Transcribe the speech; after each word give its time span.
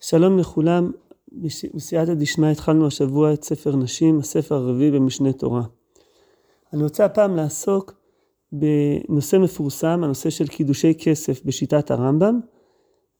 שלום 0.00 0.38
לכולם, 0.38 0.90
בסייעתא 1.74 2.14
דשמיא 2.14 2.48
התחלנו 2.48 2.86
השבוע 2.86 3.32
את 3.32 3.44
ספר 3.44 3.76
נשים, 3.76 4.18
הספר 4.18 4.54
הרביעי 4.54 4.90
במשנה 4.90 5.32
תורה. 5.32 5.62
אני 6.72 6.82
רוצה 6.82 7.04
הפעם 7.04 7.36
לעסוק 7.36 7.94
בנושא 8.52 9.36
מפורסם, 9.36 10.00
הנושא 10.04 10.30
של 10.30 10.46
קידושי 10.46 10.94
כסף 10.98 11.44
בשיטת 11.44 11.90
הרמב"ם, 11.90 12.40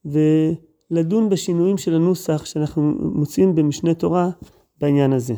ולדון 0.05 1.29
בשינויים 1.29 1.79
של 1.79 1.95
הנוסח 1.95 2.45
שאנחנו 2.45 2.83
מוצאים 3.01 3.55
במשנה 3.55 3.95
תורה 3.95 4.31
בעניין 4.81 5.13
הזה. 5.13 5.35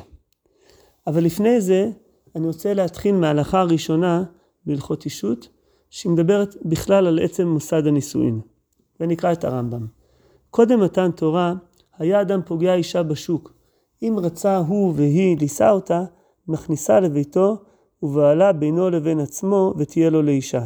אבל 1.07 1.25
לפני 1.25 1.61
זה, 1.61 1.91
אני 2.36 2.46
רוצה 2.46 2.75
להתחיל 2.75 3.14
מההלכה 3.14 3.61
הראשונה 3.61 4.25
בהלכות 4.66 5.04
אישות, 5.04 5.48
שמדברת 5.91 6.57
בכלל 6.64 7.07
על 7.07 7.18
עצם 7.18 7.48
מוסד 7.48 7.86
הנישואין. 7.86 8.41
ונקרא 9.00 9.32
את 9.32 9.45
הרמב"ם. 9.45 10.00
קודם 10.51 10.80
מתן 10.80 11.11
תורה, 11.11 11.55
היה 11.98 12.21
אדם 12.21 12.41
פוגע 12.46 12.74
אישה 12.74 13.02
בשוק. 13.02 13.52
אם 14.02 14.16
רצה 14.19 14.57
הוא 14.57 14.93
והיא 14.97 15.38
לישא 15.38 15.70
אותה, 15.70 16.05
מכניסה 16.48 17.01
לביתו, 17.01 17.57
ובעלה 18.02 18.52
בינו 18.52 18.91
לבין 18.91 19.21
עצמו, 19.21 19.74
ותהיה 19.79 20.10
לו 20.10 20.23
לאישה. 20.23 20.65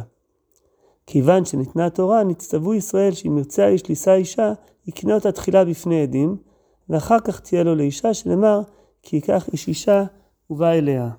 כיוון 1.05 1.45
שניתנה 1.45 1.89
תורה, 1.89 2.23
נצטוו 2.23 2.73
ישראל 2.73 3.11
שאם 3.11 3.37
ירצה 3.37 3.65
האיש 3.65 3.89
לישא 3.89 4.13
אישה, 4.13 4.53
יקנה 4.87 5.15
אותה 5.15 5.31
תחילה 5.31 5.65
בפני 5.65 6.01
עדים, 6.01 6.37
ואחר 6.89 7.19
כך 7.19 7.39
תהיה 7.39 7.63
לו 7.63 7.75
לאישה, 7.75 8.13
שנאמר, 8.13 8.61
כי 9.01 9.15
ייקח 9.15 9.49
איש 9.53 9.67
אישה 9.67 10.03
ובא 10.49 10.71
אליה. 10.71 11.09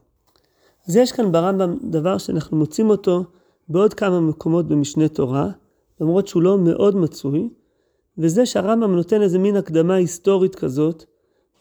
אז 0.88 0.96
יש 0.96 1.12
כאן 1.12 1.32
ברמב"ם 1.32 1.76
דבר 1.82 2.18
שאנחנו 2.18 2.56
מוצאים 2.56 2.90
אותו 2.90 3.24
בעוד 3.68 3.94
כמה 3.94 4.20
מקומות 4.20 4.68
במשנה 4.68 5.08
תורה, 5.08 5.48
למרות 6.00 6.28
שהוא 6.28 6.42
לא 6.42 6.58
מאוד 6.58 6.96
מצוי, 6.96 7.48
וזה 8.18 8.46
שהרמב"ם 8.46 8.96
נותן 8.96 9.22
איזה 9.22 9.38
מין 9.38 9.56
הקדמה 9.56 9.94
היסטורית 9.94 10.54
כזאת, 10.54 11.04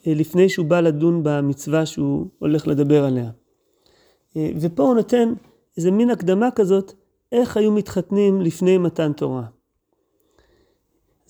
אה, 0.08 0.14
לפני 0.14 0.50
שהוא 0.50 0.66
בא 0.66 0.80
לדון 0.82 1.24
במצווה 1.24 1.86
שהוא 1.86 2.28
הולך 2.40 2.68
לדבר 2.68 3.06
עליה. 3.06 3.32
אה, 4.38 4.52
ופה 4.62 4.84
הוא 4.84 4.96
נותן 4.96 5.34
איזה 5.78 5.92
מין 5.92 6.10
הקדמה 6.10 6.52
כזאת, 6.52 6.94
איך 7.32 7.58
היו 7.58 7.72
מתחתנים 7.72 8.42
לפני 8.42 8.78
מתן 8.78 9.14
תורה. 9.14 9.46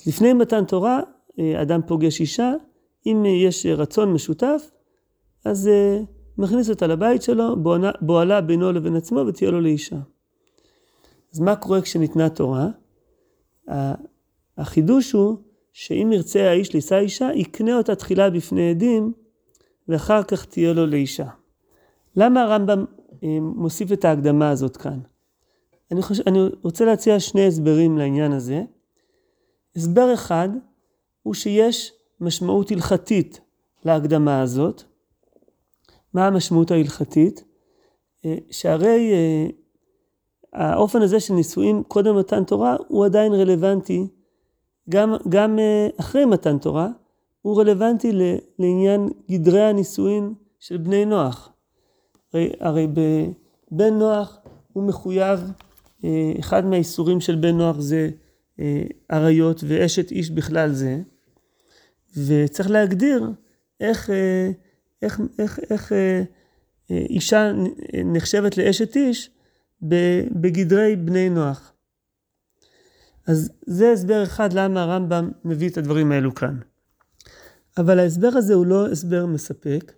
לפני 0.07 0.33
מתן 0.33 0.65
תורה, 0.65 1.01
אה, 1.39 1.61
אדם 1.61 1.81
פוגש 1.87 2.19
אישה, 2.19 2.53
אם 3.05 3.25
יש 3.25 3.65
רצון 3.65 4.13
משותף, 4.13 4.71
אז 5.45 5.69
מכניס 6.37 6.69
אותה 6.69 6.87
לבית 6.87 7.21
שלו, 7.21 7.55
בועלה 8.01 8.41
בינו 8.41 8.71
לבין 8.71 8.95
עצמו 8.95 9.19
ותהיה 9.27 9.51
לו 9.51 9.61
לאישה. 9.61 9.95
אז 11.33 11.39
מה 11.39 11.55
קורה 11.55 11.81
כשניתנה 11.81 12.29
תורה? 12.29 12.67
החידוש 14.57 15.11
הוא 15.11 15.37
שאם 15.73 16.09
ירצה 16.13 16.49
האיש 16.49 16.73
לישא 16.73 16.97
אישה, 16.97 17.29
יקנה 17.35 17.77
אותה 17.77 17.95
תחילה 17.95 18.29
בפני 18.29 18.69
עדים, 18.69 19.13
ואחר 19.87 20.23
כך 20.23 20.45
תהיה 20.45 20.73
לו 20.73 20.85
לאישה. 20.85 21.27
למה 22.15 22.43
הרמב"ם 22.43 22.85
אה, 23.23 23.39
מוסיף 23.41 23.91
את 23.91 24.05
ההקדמה 24.05 24.49
הזאת 24.49 24.77
כאן? 24.77 24.99
אני, 25.91 26.01
חושב, 26.01 26.23
אני 26.27 26.39
רוצה 26.63 26.85
להציע 26.85 27.19
שני 27.19 27.47
הסברים 27.47 27.97
לעניין 27.97 28.31
הזה. 28.31 28.63
הסבר 29.75 30.13
אחד 30.13 30.49
הוא 31.23 31.33
שיש 31.33 31.93
משמעות 32.21 32.71
הלכתית 32.71 33.41
להקדמה 33.85 34.41
הזאת. 34.41 34.83
מה 36.13 36.27
המשמעות 36.27 36.71
ההלכתית? 36.71 37.43
אה, 38.25 38.35
שהרי 38.51 39.11
אה, 39.13 39.47
האופן 40.53 41.01
הזה 41.01 41.19
של 41.19 41.33
נישואים 41.33 41.83
קודם 41.83 42.17
מתן 42.19 42.43
תורה 42.43 42.75
הוא 42.87 43.05
עדיין 43.05 43.33
רלוונטי 43.33 44.07
גם, 44.89 45.13
גם 45.29 45.59
אה, 45.59 45.87
אחרי 45.99 46.25
מתן 46.25 46.57
תורה, 46.57 46.89
הוא 47.41 47.59
רלוונטי 47.59 48.11
לעניין 48.59 49.09
גדרי 49.31 49.61
הנישואין 49.61 50.33
של 50.59 50.77
בני 50.77 51.05
נוח. 51.05 51.49
הרי, 52.33 52.51
הרי 52.59 52.87
בבן 52.87 53.93
נוח 53.93 54.37
הוא 54.73 54.83
מחויב, 54.83 55.39
אה, 56.03 56.33
אחד 56.39 56.65
מהאיסורים 56.65 57.21
של 57.21 57.35
בן 57.35 57.57
נוח 57.57 57.79
זה 57.79 58.09
אה, 58.59 58.83
עריות 59.09 59.63
ואשת 59.67 60.11
איש 60.11 60.29
בכלל 60.29 60.71
זה, 60.71 61.01
וצריך 62.25 62.69
להגדיר 62.69 63.31
איך, 63.79 64.09
איך, 65.01 65.21
איך, 65.39 65.59
איך 65.69 65.91
אישה 66.89 67.51
נחשבת 68.05 68.57
לאשת 68.57 68.95
איש 68.95 69.29
בגדרי 70.31 70.95
בני 70.95 71.29
נוח. 71.29 71.74
אז 73.27 73.51
זה 73.65 73.91
הסבר 73.91 74.23
אחד 74.23 74.53
למה 74.53 74.83
הרמב"ם 74.83 75.31
מביא 75.45 75.69
את 75.69 75.77
הדברים 75.77 76.11
האלו 76.11 76.35
כאן. 76.35 76.57
אבל 77.77 77.99
ההסבר 77.99 78.27
הזה 78.27 78.53
הוא 78.53 78.65
לא 78.65 78.87
הסבר 78.87 79.25
מספק, 79.25 79.93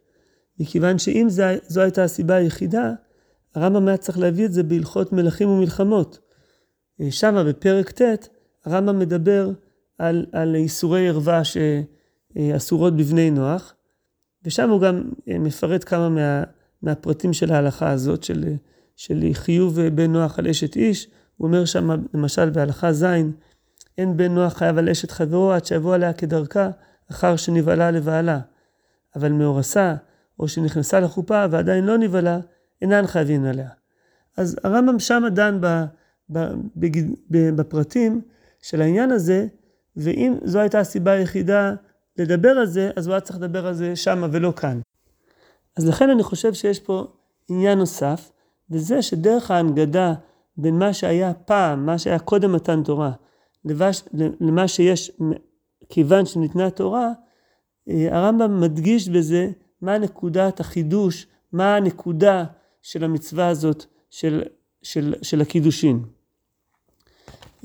מכיוון 0.59 0.99
שאם 0.99 1.25
זו, 1.29 1.43
זו 1.67 1.81
הייתה 1.81 2.03
הסיבה 2.03 2.35
היחידה, 2.35 2.93
הרמב"ם 3.55 3.87
היה 3.87 3.97
צריך 3.97 4.19
להביא 4.19 4.45
את 4.45 4.53
זה 4.53 4.63
בהלכות 4.63 5.13
מלכים 5.13 5.49
ומלחמות. 5.49 6.19
שם 7.09 7.43
בפרק 7.47 8.01
ט' 8.01 8.27
הרמב"ם 8.65 8.99
מדבר 8.99 9.51
על, 9.97 10.25
על 10.31 10.55
איסורי 10.55 11.07
ערווה 11.07 11.41
שאסורות 11.43 12.97
בבני 12.97 13.31
נוח, 13.31 13.73
ושם 14.45 14.69
הוא 14.69 14.81
גם 14.81 15.09
מפרט 15.27 15.83
כמה 15.87 16.09
מה, 16.09 16.43
מהפרטים 16.81 17.33
של 17.33 17.51
ההלכה 17.51 17.91
הזאת, 17.91 18.23
של, 18.23 18.43
של 18.95 19.19
חיוב 19.33 19.81
בן 19.81 20.11
נוח 20.11 20.39
על 20.39 20.47
אשת 20.47 20.75
איש, 20.75 21.07
הוא 21.37 21.47
אומר 21.47 21.65
שם, 21.65 21.89
למשל 22.13 22.49
בהלכה 22.49 22.93
ז', 22.93 23.05
אין 23.97 24.17
בן 24.17 24.31
נוח 24.31 24.53
חייב 24.53 24.77
על 24.77 24.89
אשת 24.89 25.11
חברו 25.11 25.51
עד 25.53 25.65
שיבוא 25.65 25.95
עליה 25.95 26.13
כדרכה, 26.13 26.69
אחר 27.11 27.35
שנבהלה 27.35 27.91
לבעלה. 27.91 28.39
אבל 29.15 29.31
מאורסה, 29.31 29.95
או 30.39 30.47
שנכנסה 30.47 30.99
לחופה 30.99 31.45
ועדיין 31.51 31.85
לא 31.85 31.97
נבהלה, 31.97 32.39
אינן 32.81 33.07
חייבים 33.07 33.45
עליה. 33.45 33.69
אז 34.37 34.57
הרמב"ם 34.63 34.99
שם 34.99 35.23
דן 35.31 35.59
בפרטים 37.55 38.21
של 38.61 38.81
העניין 38.81 39.11
הזה, 39.11 39.47
ואם 39.95 40.35
זו 40.43 40.59
הייתה 40.59 40.79
הסיבה 40.79 41.11
היחידה 41.11 41.73
לדבר 42.17 42.49
על 42.49 42.65
זה, 42.65 42.91
אז 42.95 43.07
הוא 43.07 43.13
היה 43.13 43.21
צריך 43.21 43.39
לדבר 43.39 43.67
על 43.67 43.73
זה 43.73 43.95
שמה 43.95 44.27
ולא 44.31 44.53
כאן. 44.55 44.79
אז 45.77 45.87
לכן 45.87 46.09
אני 46.09 46.23
חושב 46.23 46.53
שיש 46.53 46.79
פה 46.79 47.07
עניין 47.49 47.77
נוסף, 47.77 48.31
וזה 48.71 49.01
שדרך 49.01 49.51
ההנגדה 49.51 50.13
בין 50.57 50.79
מה 50.79 50.93
שהיה 50.93 51.33
פעם, 51.33 51.85
מה 51.85 51.97
שהיה 51.97 52.19
קודם 52.19 52.51
מתן 52.53 52.83
תורה, 52.83 53.11
לבש, 53.65 54.03
למה 54.39 54.67
שיש 54.67 55.11
כיוון 55.89 56.25
שניתנה 56.25 56.69
תורה, 56.69 57.11
אה, 57.89 58.07
הרמב"ם 58.11 58.61
מדגיש 58.61 59.09
בזה 59.09 59.49
מה 59.81 59.97
נקודת 59.97 60.59
החידוש, 60.59 61.27
מה 61.53 61.75
הנקודה 61.75 62.45
של 62.81 63.03
המצווה 63.03 63.47
הזאת 63.47 63.85
של, 64.09 64.43
של, 64.81 65.13
של 65.21 65.41
הקידושין. 65.41 66.03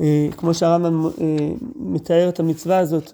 אה, 0.00 0.28
כמו 0.36 0.54
שהרמב"ם 0.54 1.06
אה, 1.06 1.48
מתאר 1.76 2.28
את 2.28 2.41
המצווה 2.41 2.78
הזאת 2.78 3.12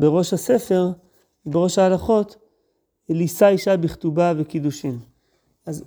בראש 0.00 0.32
הספר, 0.32 0.90
בראש 1.46 1.78
ההלכות, 1.78 2.36
לישא 3.08 3.48
אישה 3.48 3.76
בכתובה 3.76 4.32
וקידושין. 4.36 4.98
אז 5.66 5.84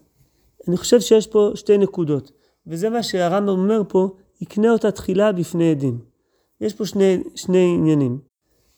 אני 0.67 0.77
חושב 0.77 0.99
שיש 0.99 1.27
פה 1.27 1.51
שתי 1.55 1.77
נקודות. 1.77 2.31
וזה 2.67 2.89
מה 2.89 3.03
שהרמב"ם 3.03 3.49
אומר 3.49 3.81
פה, 3.87 4.09
יקנה 4.41 4.71
אותה 4.71 4.91
תחילה 4.91 5.31
בפני 5.31 5.71
עדים. 5.71 5.99
יש 6.61 6.73
פה 6.73 6.85
שני, 6.85 7.17
שני 7.35 7.73
עניינים. 7.77 8.19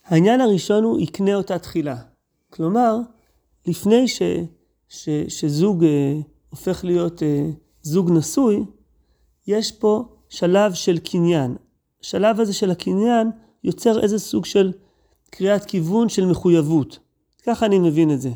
העניין 0.06 0.42
הראשון 0.42 0.84
הוא 0.84 1.00
יקנה 1.00 1.36
אותה 1.36 1.60
תחילה. 1.60 1.96
כלומר, 2.50 2.98
לפני 3.68 4.08
ש, 4.08 4.22
ש, 4.90 5.10
שזוג 5.28 5.84
אה, 5.84 6.20
הופך 6.50 6.86
להיות 6.86 7.24
אה, 7.24 7.50
זוג 7.82 8.12
נשוי, 8.12 8.64
יש 9.48 9.72
פה 9.72 10.04
שלב 10.30 10.74
של 10.74 10.98
קניין. 10.98 11.56
השלב 12.02 12.40
הזה 12.40 12.54
של 12.54 12.72
הקניין 12.72 13.32
יוצר 13.64 14.02
איזה 14.02 14.20
סוג 14.20 14.46
של 14.46 14.72
קריאת 15.30 15.66
כיוון 15.66 16.10
של 16.10 16.26
מחויבות. 16.26 17.00
ככה 17.44 17.66
אני 17.66 17.80
מבין 17.80 18.12
את 18.12 18.22
זה. 18.22 18.32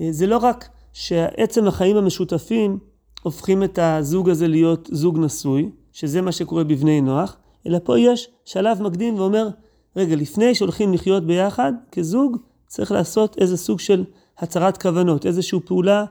אה, 0.00 0.08
זה 0.10 0.26
לא 0.26 0.36
רק 0.36 0.68
שעצם 0.92 1.66
החיים 1.66 1.96
המשותפים 1.96 2.78
הופכים 3.22 3.62
את 3.62 3.78
הזוג 3.78 4.30
הזה 4.30 4.48
להיות 4.48 4.88
זוג 4.92 5.18
נשוי, 5.18 5.70
שזה 5.92 6.20
מה 6.20 6.32
שקורה 6.32 6.64
בבני 6.64 7.00
נוח, 7.00 7.36
אלא 7.66 7.78
פה 7.84 7.98
יש 7.98 8.28
שלב 8.44 8.82
מקדים 8.82 9.18
ואומר, 9.18 9.48
רגע, 9.96 10.16
לפני 10.16 10.54
שהולכים 10.54 10.92
לחיות 10.92 11.26
ביחד 11.26 11.72
כזוג, 11.92 12.36
צריך 12.66 12.92
לעשות 12.92 13.38
איזה 13.38 13.56
סוג 13.56 13.80
של 13.80 14.04
הצהרת 14.38 14.82
כוונות, 14.82 15.26
איזושהי 15.26 15.60
פעולה 15.64 16.04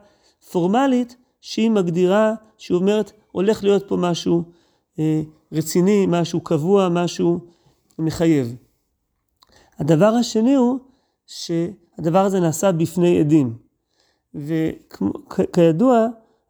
פורמלית 0.51 1.15
שהיא 1.41 1.71
מגדירה, 1.71 2.33
שהיא 2.57 2.75
אומרת, 2.75 3.11
הולך 3.31 3.63
להיות 3.63 3.87
פה 3.87 3.97
משהו 3.97 4.43
אה, 4.99 5.21
רציני, 5.51 6.05
משהו 6.07 6.41
קבוע, 6.41 6.89
משהו 6.89 7.39
מחייב. 7.99 8.55
הדבר 9.79 10.05
השני 10.05 10.55
הוא 10.55 10.79
שהדבר 11.27 12.25
הזה 12.25 12.39
נעשה 12.39 12.71
בפני 12.71 13.19
עדים. 13.19 13.53
וכידוע, 14.35 16.07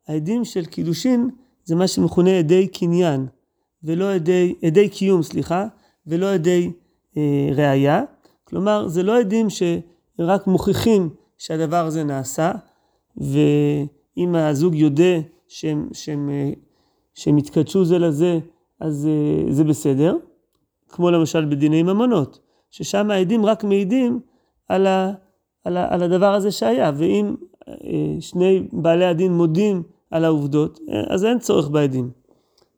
העדים 0.08 0.46
של 0.46 0.66
קידושין 0.66 1.30
זה 1.64 1.76
מה 1.76 1.88
שמכונה 1.88 2.40
עדי 2.40 2.68
קניין, 2.68 3.28
ולא 3.84 4.14
עדי, 4.14 4.56
עדי 4.66 4.90
קיום, 4.90 5.24
סליחה, 5.24 5.66
ולא 6.08 6.34
עדי 6.34 6.72
אה, 7.18 7.50
ראייה, 7.56 8.04
כלומר 8.44 8.88
זה 8.88 9.04
לא 9.04 9.20
עדים 9.20 9.48
שרק 9.50 10.48
מוכיחים 10.48 11.10
שהדבר 11.38 11.86
הזה 11.86 12.04
נעשה, 12.04 12.52
ואם 13.18 14.36
הזוג 14.36 14.76
יודה 14.76 15.20
שהם, 15.48 15.90
שהם, 15.94 16.30
אה, 16.30 16.52
שהם 17.14 17.38
התקדשו 17.38 17.86
זה 17.86 18.00
לזה, 18.00 18.40
אז 18.80 19.08
אה, 19.08 19.54
זה 19.54 19.64
בסדר, 19.64 20.18
כמו 20.90 21.12
למשל 21.12 21.46
בדיני 21.46 21.84
ממונות, 21.84 22.40
ששם 22.72 23.12
העדים 23.12 23.46
רק 23.46 23.64
מעידים 23.64 24.20
על, 24.68 24.88
ה, 24.88 25.12
על, 25.64 25.78
ה, 25.78 25.94
על 25.94 26.04
הדבר 26.04 26.34
הזה 26.34 26.52
שהיה, 26.52 26.92
ואם 26.96 27.36
שני 28.20 28.68
בעלי 28.72 29.06
הדין 29.06 29.34
מודים 29.34 29.84
על 30.12 30.26
העובדות, 30.26 30.80
אז 31.10 31.26
אין 31.26 31.40
צורך 31.40 31.70
בעדים. 31.70 32.12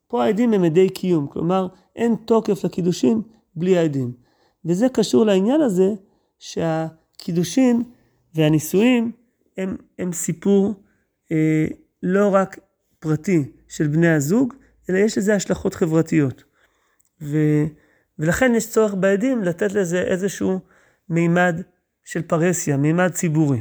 פה 0.08 0.24
העדים 0.24 0.52
הם 0.52 0.64
עדי 0.64 0.88
קיום, 0.88 1.26
כלומר 1.26 1.68
אין 1.96 2.14
תוקף 2.24 2.64
לקידושין 2.64 3.22
בלי 3.56 3.78
העדים. 3.78 4.12
וזה 4.64 4.88
קשור 4.88 5.26
לעניין 5.26 5.60
הזה 5.60 5.88
שהקידושין 6.38 7.82
והנישואים 8.34 9.12
הם, 9.58 9.76
הם 9.98 10.12
סיפור 10.12 10.74
אה, 11.32 11.66
לא 12.02 12.34
רק 12.34 12.58
פרטי 12.98 13.52
של 13.68 13.86
בני 13.86 14.08
הזוג, 14.08 14.54
אלא 14.90 14.98
יש 14.98 15.18
לזה 15.18 15.34
השלכות 15.34 15.74
חברתיות. 15.74 16.44
ו, 17.22 17.38
ולכן 18.18 18.54
יש 18.54 18.70
צורך 18.70 18.94
בעדים 18.94 19.42
לתת 19.42 19.72
לזה 19.72 20.02
איזשהו 20.02 20.60
מימד 21.08 21.60
של 22.04 22.22
פרהסיה, 22.22 22.76
מימד 22.76 23.08
ציבורי. 23.08 23.60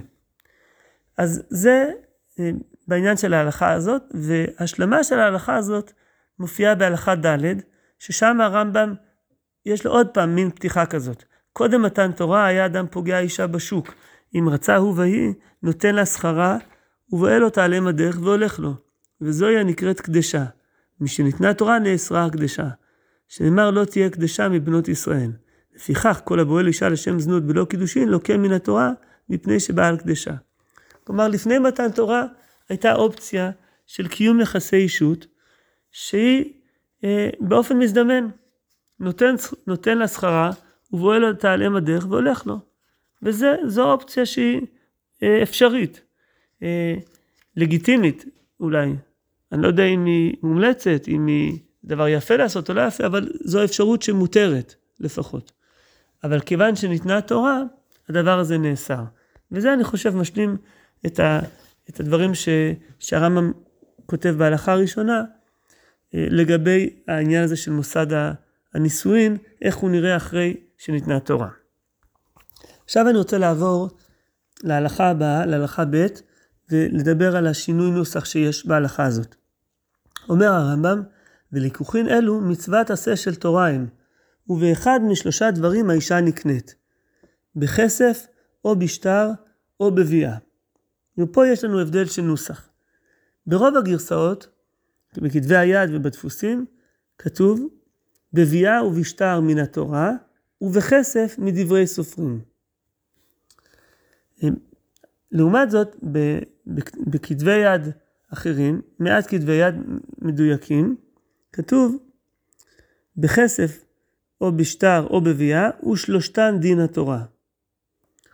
אז 1.18 1.44
זה 1.50 1.92
אה, 2.40 2.52
בעניין 2.88 3.18
של 3.18 3.34
ההלכה 3.34 3.72
הזאת, 3.72 4.02
והשלמה 4.14 5.04
של 5.04 5.20
ההלכה 5.20 5.56
הזאת 5.56 5.92
מופיעה 6.40 6.76
בהלכה 6.76 7.16
ד', 7.16 7.38
ששם 8.00 8.42
הרמב"ם, 8.42 8.94
יש 9.66 9.86
לו 9.86 9.92
עוד 9.92 10.08
פעם 10.08 10.36
מין 10.36 10.50
פתיחה 10.50 10.86
כזאת. 10.86 11.24
קודם 11.54 11.82
מתן 11.82 12.12
תורה 12.12 12.46
היה 12.46 12.66
אדם 12.66 12.86
פוגע 12.92 13.20
אישה 13.20 13.48
בשוק. 13.48 13.94
אם 14.36 14.50
רצה 14.50 14.76
הוא 14.76 14.94
ויהי, 14.98 15.34
נותן 15.64 15.96
לה 15.96 16.06
שכרה, 16.06 16.58
ובועל 17.12 17.44
אותה 17.44 17.64
עליהם 17.64 17.88
הדרך 17.88 18.18
והולך 18.22 18.60
לו. 18.60 18.74
וזוהי 19.22 19.58
הנקראת 19.58 20.02
קדשה. 20.02 20.46
משניתנה 21.00 21.54
תורה 21.54 21.80
נאסרה 21.80 22.26
הקדשה. 22.26 22.68
שנאמר 23.28 23.72
לא 23.72 23.86
תהיה 23.86 24.10
קדשה 24.10 24.50
מבנות 24.50 24.88
ישראל. 24.88 25.32
לפיכך 25.76 26.22
כל 26.24 26.40
הבועל 26.40 26.68
אישה 26.68 26.90
לשם 26.90 27.20
זנות 27.20 27.44
בלא 27.44 27.66
קידושין 27.70 28.10
לוקה 28.10 28.38
מן 28.38 28.52
התורה 28.52 28.92
מפני 29.30 29.60
שבעל 29.60 29.98
קדשה. 29.98 30.34
כלומר 31.04 31.28
לפני 31.28 31.60
מתן 31.60 31.92
תורה 31.92 32.26
הייתה 32.70 32.96
אופציה 32.96 33.52
של 33.88 34.08
קיום 34.08 34.40
יחסי 34.40 34.76
אישות 34.76 35.28
שהיא 35.92 36.54
אה, 37.04 37.30
באופן 37.40 37.78
מזדמן 37.78 38.28
נותן, 39.00 39.36
נותן 39.68 39.98
לה 39.98 40.08
שכרה 40.08 40.52
ובועל 40.94 41.26
אותה 41.26 41.54
על 41.54 41.64
אם 41.64 41.76
הדרך 41.76 42.06
והולך 42.10 42.46
לו. 42.48 42.60
וזו 43.24 43.92
אופציה 43.92 44.26
שהיא 44.26 44.62
אה, 45.24 45.44
אפשרית, 45.44 46.02
אה, 46.64 46.96
לגיטימית 47.56 48.26
אולי. 48.60 48.96
אני 49.52 49.62
לא 49.62 49.68
יודע 49.68 49.84
אם 49.84 50.06
היא 50.06 50.36
מומלצת, 50.44 51.08
אם 51.08 51.28
היא 51.28 51.60
דבר 51.84 52.08
יפה 52.08 52.36
לעשות 52.36 52.70
או 52.70 52.74
לא 52.74 52.82
יפה, 52.82 53.06
אבל 53.06 53.30
זו 53.42 53.64
אפשרות 53.64 54.02
שמותרת 54.02 54.76
לפחות. 55.00 55.52
אבל 56.24 56.40
כיוון 56.40 56.76
שניתנה 56.76 57.18
התורה, 57.18 57.62
הדבר 58.10 58.40
הזה 58.40 58.58
נאסר. 58.58 59.04
וזה 59.52 59.74
אני 59.74 59.84
חושב 59.84 60.16
משלים 60.16 60.58
את, 61.06 61.20
ה, 61.20 61.40
את 61.90 62.00
הדברים 62.00 62.32
שהרמב"ם 63.00 63.52
כותב 64.06 64.36
בהלכה 64.38 64.72
הראשונה, 64.72 65.24
אה, 66.16 66.28
לגבי 66.30 66.90
העניין 67.08 67.44
הזה 67.44 67.56
של 67.56 67.72
מוסד 67.72 68.08
הנישואין, 68.74 69.38
איך 69.62 69.76
הוא 69.76 69.90
נראה 69.90 70.18
אחרי 70.18 70.58
שניתנה 70.78 71.18
התורה. 71.18 71.50
עכשיו 72.86 73.10
אני 73.10 73.18
רוצה 73.18 73.38
לעבור 73.38 73.90
להלכה 74.64 75.10
הבאה, 75.10 75.46
להלכה 75.46 75.86
ב', 75.86 76.08
ולדבר 76.72 77.36
על 77.36 77.48
השינוי 77.48 77.92
נוסח 77.92 78.26
שיש 78.26 78.66
בהלכה 78.66 79.06
הזאת. 79.06 79.36
אומר 80.30 80.48
הרמב"ם, 80.48 81.02
וליקוחין 81.52 82.10
אלו 82.10 82.42
מצוות 82.42 82.90
עשה 82.92 83.16
של 83.16 83.36
תורה 83.36 83.70
הם, 83.70 83.88
ובאחד 84.50 85.00
משלושה 85.04 85.52
דברים 85.52 85.90
האישה 85.90 86.22
נקנית, 86.22 86.76
בכסף 87.56 88.28
או 88.66 88.76
בשטר 88.76 89.30
או 89.80 89.92
בביאה. 89.96 90.38
ופה 91.18 91.48
יש 91.48 91.64
לנו 91.64 91.80
הבדל 91.80 92.06
של 92.06 92.22
נוסח. 92.22 92.70
ברוב 93.48 93.78
הגרסאות, 93.78 94.48
בכתבי 95.18 95.58
היד 95.58 95.90
ובדפוסים, 95.94 96.66
כתוב 97.18 97.68
בביאה 98.34 98.86
ובשטר 98.86 99.40
מן 99.40 99.58
התורה, 99.58 100.12
ובכסף 100.62 101.36
מדברי 101.38 101.88
סופרים. 101.88 102.42
לעומת 105.32 105.72
זאת, 105.72 105.96
בכתבי 107.08 107.56
יד 107.56 107.82
אחרים, 108.34 108.82
מעט 109.00 109.28
כתבי 109.28 109.54
יד 109.54 109.76
מדויקים, 110.18 110.96
כתוב 111.54 111.98
בכסף 113.18 113.86
או 114.42 114.52
בשטר 114.52 115.08
או 115.10 115.22
בביאה, 115.22 115.70
ושלושתן 115.92 116.58
דין 116.60 116.80
התורה. 116.80 117.26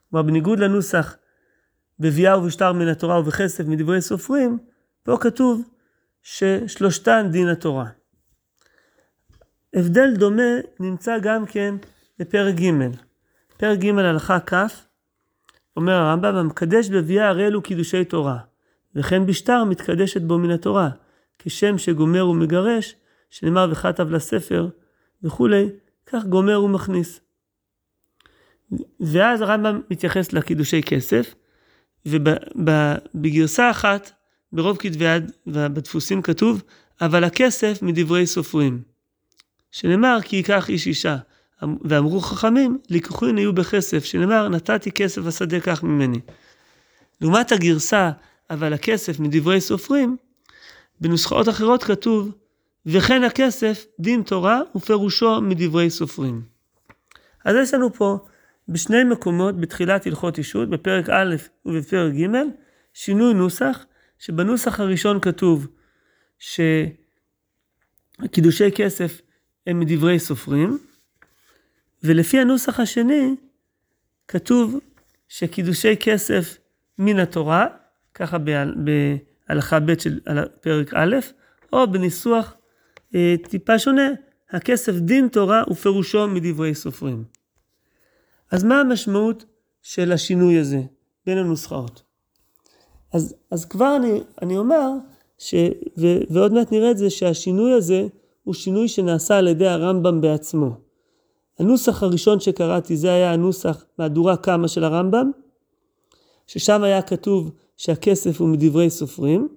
כלומר, 0.10 0.28
בניגוד 0.28 0.60
לנוסח 0.60 1.18
בביאה 2.00 2.40
ובשטר 2.40 2.74
מן 2.74 2.88
התורה 2.88 3.20
ובכסף 3.20 3.66
מדברי 3.66 4.02
סופרים, 4.02 4.58
פה 5.04 5.18
כתוב 5.22 5.62
ששלושתן 6.24 7.28
דין 7.32 7.48
התורה. 7.48 7.90
הבדל 9.74 10.14
דומה 10.16 10.52
נמצא 10.80 11.18
גם 11.20 11.46
כן 11.46 11.76
בפרק 12.20 12.56
ג'. 12.56 12.72
פרק 13.58 13.80
ג' 13.80 14.00
הלכה 14.00 14.40
כ', 14.40 14.54
אומר 15.78 15.94
הרמב"ם, 15.94 16.36
המקדש 16.36 16.90
בביאה 16.90 17.28
הרי 17.28 17.48
אלו 17.48 17.62
קידושי 17.62 18.06
תורה, 18.06 18.38
וכן 18.96 19.26
בשטר 19.26 19.64
מתקדשת 19.64 20.22
בו 20.22 20.38
מן 20.38 20.52
התורה, 20.52 20.90
כשם 21.40 21.78
שגומר 21.78 22.28
ומגרש, 22.28 22.96
שנאמר 23.30 23.68
וכתב 23.72 24.12
לספר 24.12 24.70
וכולי, 25.24 25.70
כך 26.06 26.26
גומר 26.26 26.64
ומכניס. 26.64 27.22
ואז 29.00 29.42
הרמב"ם 29.42 29.82
מתייחס 29.92 30.34
לקידושי 30.34 30.82
כסף, 30.84 31.36
ובגרסה 32.06 33.72
אחת, 33.72 34.12
ברוב 34.54 34.78
כתבי 34.78 35.06
יד 35.06 35.32
ובדפוסים 35.48 36.22
כתוב, 36.22 36.64
אבל 37.02 37.24
הכסף 37.24 37.80
מדברי 37.82 38.28
סופרים. 38.28 38.82
שנאמר 39.72 40.18
כי 40.24 40.36
ייקח 40.36 40.70
איש 40.70 40.88
אישה. 40.88 41.18
ואמרו 41.82 42.22
חכמים, 42.22 42.78
לקחוין 42.90 43.38
היו 43.38 43.54
בכסף, 43.54 44.06
שנאמר 44.06 44.50
נתתי 44.50 44.92
כסף 44.92 45.22
השדה 45.26 45.60
כך 45.60 45.84
ממני. 45.84 46.20
לעומת 47.22 47.52
הגרסה, 47.52 48.12
אבל 48.50 48.74
הכסף 48.74 49.20
מדברי 49.20 49.62
סופרים, 49.62 50.18
בנוסחאות 51.02 51.50
אחרות 51.50 51.84
כתוב, 51.84 52.36
וכן 52.86 53.24
הכסף 53.24 53.86
דין 54.00 54.22
תורה 54.22 54.62
ופירושו 54.76 55.42
מדברי 55.42 55.90
סופרים. 55.90 56.42
אז 57.46 57.56
יש 57.56 57.74
לנו 57.74 57.94
פה 57.94 58.18
בשני 58.70 59.04
מקומות 59.04 59.60
בתחילת 59.60 60.08
הלכות 60.08 60.38
אישות, 60.38 60.70
בפרק 60.70 61.10
א' 61.10 61.36
ובפרק 61.66 62.14
ג', 62.14 62.26
שינוי 62.94 63.34
נוסח, 63.34 63.86
שבנוסח 64.20 64.80
הראשון 64.80 65.20
כתוב 65.20 65.68
שקידושי 68.26 68.72
כסף 68.76 69.22
הם 69.68 69.80
מדברי 69.80 70.20
סופרים, 70.20 70.78
ולפי 72.04 72.40
הנוסח 72.40 72.80
השני, 72.80 73.36
כתוב 74.28 74.80
שקידושי 75.28 75.96
כסף 76.00 76.58
מן 76.98 77.20
התורה, 77.20 77.68
ככה 78.14 78.38
בהלכה 79.48 79.80
ב' 79.80 80.00
של 80.00 80.20
פרק 80.62 80.94
א', 80.94 81.16
או 81.74 81.92
בניסוח 81.92 82.54
אה, 83.16 83.36
טיפה 83.50 83.80
שונה, 83.80 84.10
הכסף 84.50 84.94
דין 84.94 85.28
תורה 85.28 85.64
ופירושו 85.72 86.28
מדברי 86.28 86.76
סופרים. 86.76 87.39
אז 88.52 88.64
מה 88.64 88.80
המשמעות 88.80 89.46
של 89.82 90.12
השינוי 90.12 90.60
הזה 90.60 90.82
בין 91.26 91.38
הנוסחאות? 91.38 92.04
אז, 93.14 93.36
אז 93.52 93.66
כבר 93.66 93.96
אני, 93.96 94.22
אני 94.42 94.58
אומר, 94.58 94.90
ש, 95.38 95.56
ו, 95.98 96.08
ועוד 96.30 96.54
מעט 96.54 96.72
נראה 96.72 96.92
את 96.92 96.98
זה, 96.98 97.10
שהשינוי 97.10 97.74
הזה 97.74 98.08
הוא 98.44 98.54
שינוי 98.54 98.88
שנעשה 98.88 99.38
על 99.38 99.48
ידי 99.48 99.68
הרמב"ם 99.68 100.22
בעצמו. 100.22 100.70
הנוסח 101.60 102.04
הראשון 102.04 102.40
שקראתי 102.40 102.98
זה 102.98 103.12
היה 103.12 103.34
הנוסח 103.34 103.86
מהדורה 103.98 104.38
קמא 104.38 104.68
של 104.68 104.84
הרמב"ם, 104.84 105.32
ששם 106.48 106.84
היה 106.84 107.02
כתוב 107.02 107.52
שהכסף 107.78 108.42
הוא 108.42 108.50
מדברי 108.50 108.90
סופרים, 108.90 109.48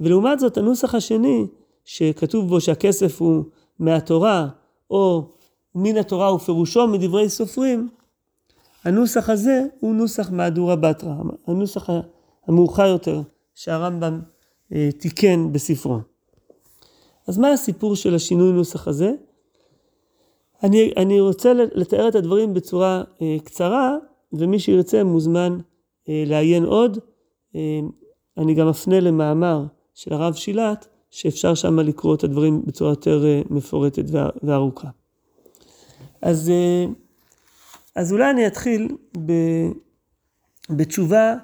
ולעומת 0.00 0.38
זאת 0.38 0.56
הנוסח 0.56 0.94
השני 0.94 1.46
שכתוב 1.84 2.48
בו 2.48 2.60
שהכסף 2.60 3.20
הוא 3.20 3.44
מהתורה 3.78 4.48
או 4.90 5.30
מן 5.74 5.96
התורה 5.96 6.34
ופירושו 6.34 6.86
מדברי 6.88 7.28
סופרים, 7.28 7.88
הנוסח 8.84 9.30
הזה 9.30 9.62
הוא 9.80 9.94
נוסח 9.94 10.30
מהדורה 10.30 10.76
בתרא, 10.76 11.14
הנוסח 11.46 11.90
המאוחר 12.46 12.86
יותר 12.86 13.20
שהרמב"ם 13.54 14.20
אה, 14.72 14.88
תיקן 14.98 15.52
בספרו. 15.52 15.98
אז 17.26 17.38
מה 17.38 17.52
הסיפור 17.52 17.96
של 17.96 18.14
השינוי 18.14 18.52
נוסח 18.52 18.88
הזה? 18.88 19.12
אני, 20.62 20.92
אני 20.96 21.20
רוצה 21.20 21.52
לתאר 21.54 22.08
את 22.08 22.14
הדברים 22.14 22.54
בצורה 22.54 23.02
אה, 23.22 23.36
קצרה, 23.44 23.96
ומי 24.32 24.58
שירצה 24.58 25.04
מוזמן 25.04 25.58
אה, 26.08 26.24
לעיין 26.26 26.64
עוד. 26.64 26.98
אני 28.38 28.54
גם 28.54 28.68
אפנה 28.68 29.00
למאמר 29.00 29.64
של 29.94 30.12
הרב 30.12 30.34
שילת, 30.34 30.88
שאפשר 31.10 31.54
שם 31.54 31.78
לקרוא 31.78 32.14
את 32.14 32.24
הדברים 32.24 32.62
בצורה 32.66 32.90
יותר 32.90 33.24
מפורטת 33.50 34.04
וארוכה. 34.42 34.88
אז, 36.22 36.52
אז 37.96 38.12
אולי 38.12 38.30
אני 38.30 38.46
אתחיל 38.46 38.96
ב, 39.26 39.32
בתשובה, 40.70 41.34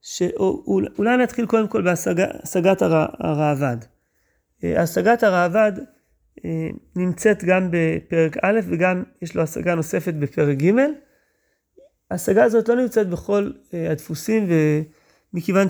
שאולי 0.00 1.14
אני 1.14 1.24
אתחיל 1.24 1.46
קודם 1.46 1.68
כל 1.68 1.82
בהשגת 1.82 2.82
הראב"ד. 3.20 3.76
אה, 4.64 4.82
השגת 4.82 5.22
הראב"ד 5.22 5.72
נמצאת 6.96 7.44
גם 7.44 7.68
בפרק 7.70 8.36
א' 8.42 8.60
וגם 8.68 9.02
יש 9.22 9.36
לו 9.36 9.42
השגה 9.42 9.74
נוספת 9.74 10.14
בפרק 10.14 10.58
ג'. 10.58 10.72
ההשגה 12.10 12.44
הזאת 12.44 12.68
לא 12.68 12.76
נמצאת 12.76 13.10
בכל 13.10 13.50
הדפוסים 13.72 14.48
ומכיוון 15.32 15.68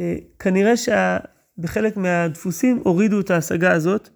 שכנראה 0.00 0.72
שבחלק 0.76 1.96
מהדפוסים 1.96 2.80
הורידו 2.84 3.20
את 3.20 3.30
ההשגה 3.30 3.72
הזאת, 3.72 4.08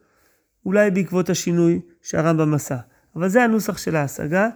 אולי 0.67 0.91
בעקבות 0.91 1.31
השינוי 1.31 1.81
שהרמב"ם 2.03 2.55
עשה. 2.55 2.77
אבל 3.17 3.29
זה 3.29 3.43
הנוסח 3.43 3.79
של 3.79 3.97
ההשגה. 3.97 4.49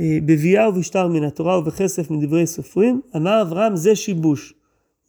אה, 0.00 0.18
בביאה 0.26 0.68
ובשטר 0.68 1.08
מן 1.08 1.24
התורה 1.24 1.58
ובכסף 1.58 2.10
מדברי 2.10 2.46
סופרים, 2.46 3.00
אמר 3.16 3.42
אברהם 3.42 3.76
זה 3.76 3.96
שיבוש, 3.96 4.54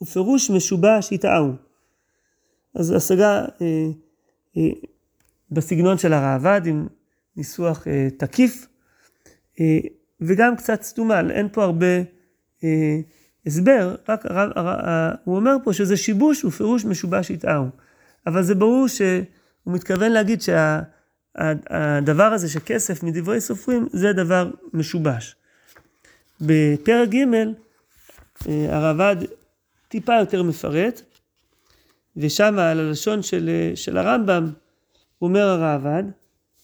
ופירוש 0.01 0.49
משובש 0.49 1.11
יטעהו. 1.11 1.51
אז 2.75 2.91
השגה 2.91 3.45
אה, 3.61 3.87
אה, 4.57 4.69
בסגנון 5.51 5.97
של 5.97 6.13
הראב"ד 6.13 6.61
עם 6.65 6.87
ניסוח 7.37 7.87
אה, 7.87 8.07
תקיף, 8.17 8.67
אה, 9.59 9.79
וגם 10.21 10.55
קצת 10.55 10.81
סתומה, 10.81 11.19
אין 11.29 11.47
פה 11.51 11.63
הרבה 11.63 11.97
אה, 12.63 12.99
הסבר, 13.45 13.95
רק 14.09 14.25
הרב, 14.25 14.51
הרב, 14.55 15.15
הוא 15.23 15.35
אומר 15.35 15.55
פה 15.63 15.73
שזה 15.73 15.97
שיבוש 15.97 16.45
ופירוש 16.45 16.85
משובש 16.85 17.29
יטעהו. 17.29 17.65
אבל 18.27 18.43
זה 18.43 18.55
ברור 18.55 18.87
שהוא 18.87 19.23
מתכוון 19.65 20.11
להגיד 20.11 20.41
שה... 20.41 20.79
הדבר 21.69 22.23
הזה 22.23 22.49
שכסף 22.49 23.03
מדברי 23.03 23.41
סופרים 23.41 23.87
זה 23.91 24.13
דבר 24.13 24.51
משובש. 24.73 25.35
בפרק 26.41 27.09
ג' 27.09 27.15
אה, 28.47 28.75
הרעב"ד 28.75 29.15
טיפה 29.87 30.15
יותר 30.19 30.43
מפרט, 30.43 31.01
ושם 32.17 32.59
על 32.59 32.79
הלשון 32.79 33.21
של, 33.21 33.49
אה, 33.49 33.75
של 33.75 33.97
הרמב"ם 33.97 34.51
אומר 35.21 35.47
הרעב"ד, 35.47 36.03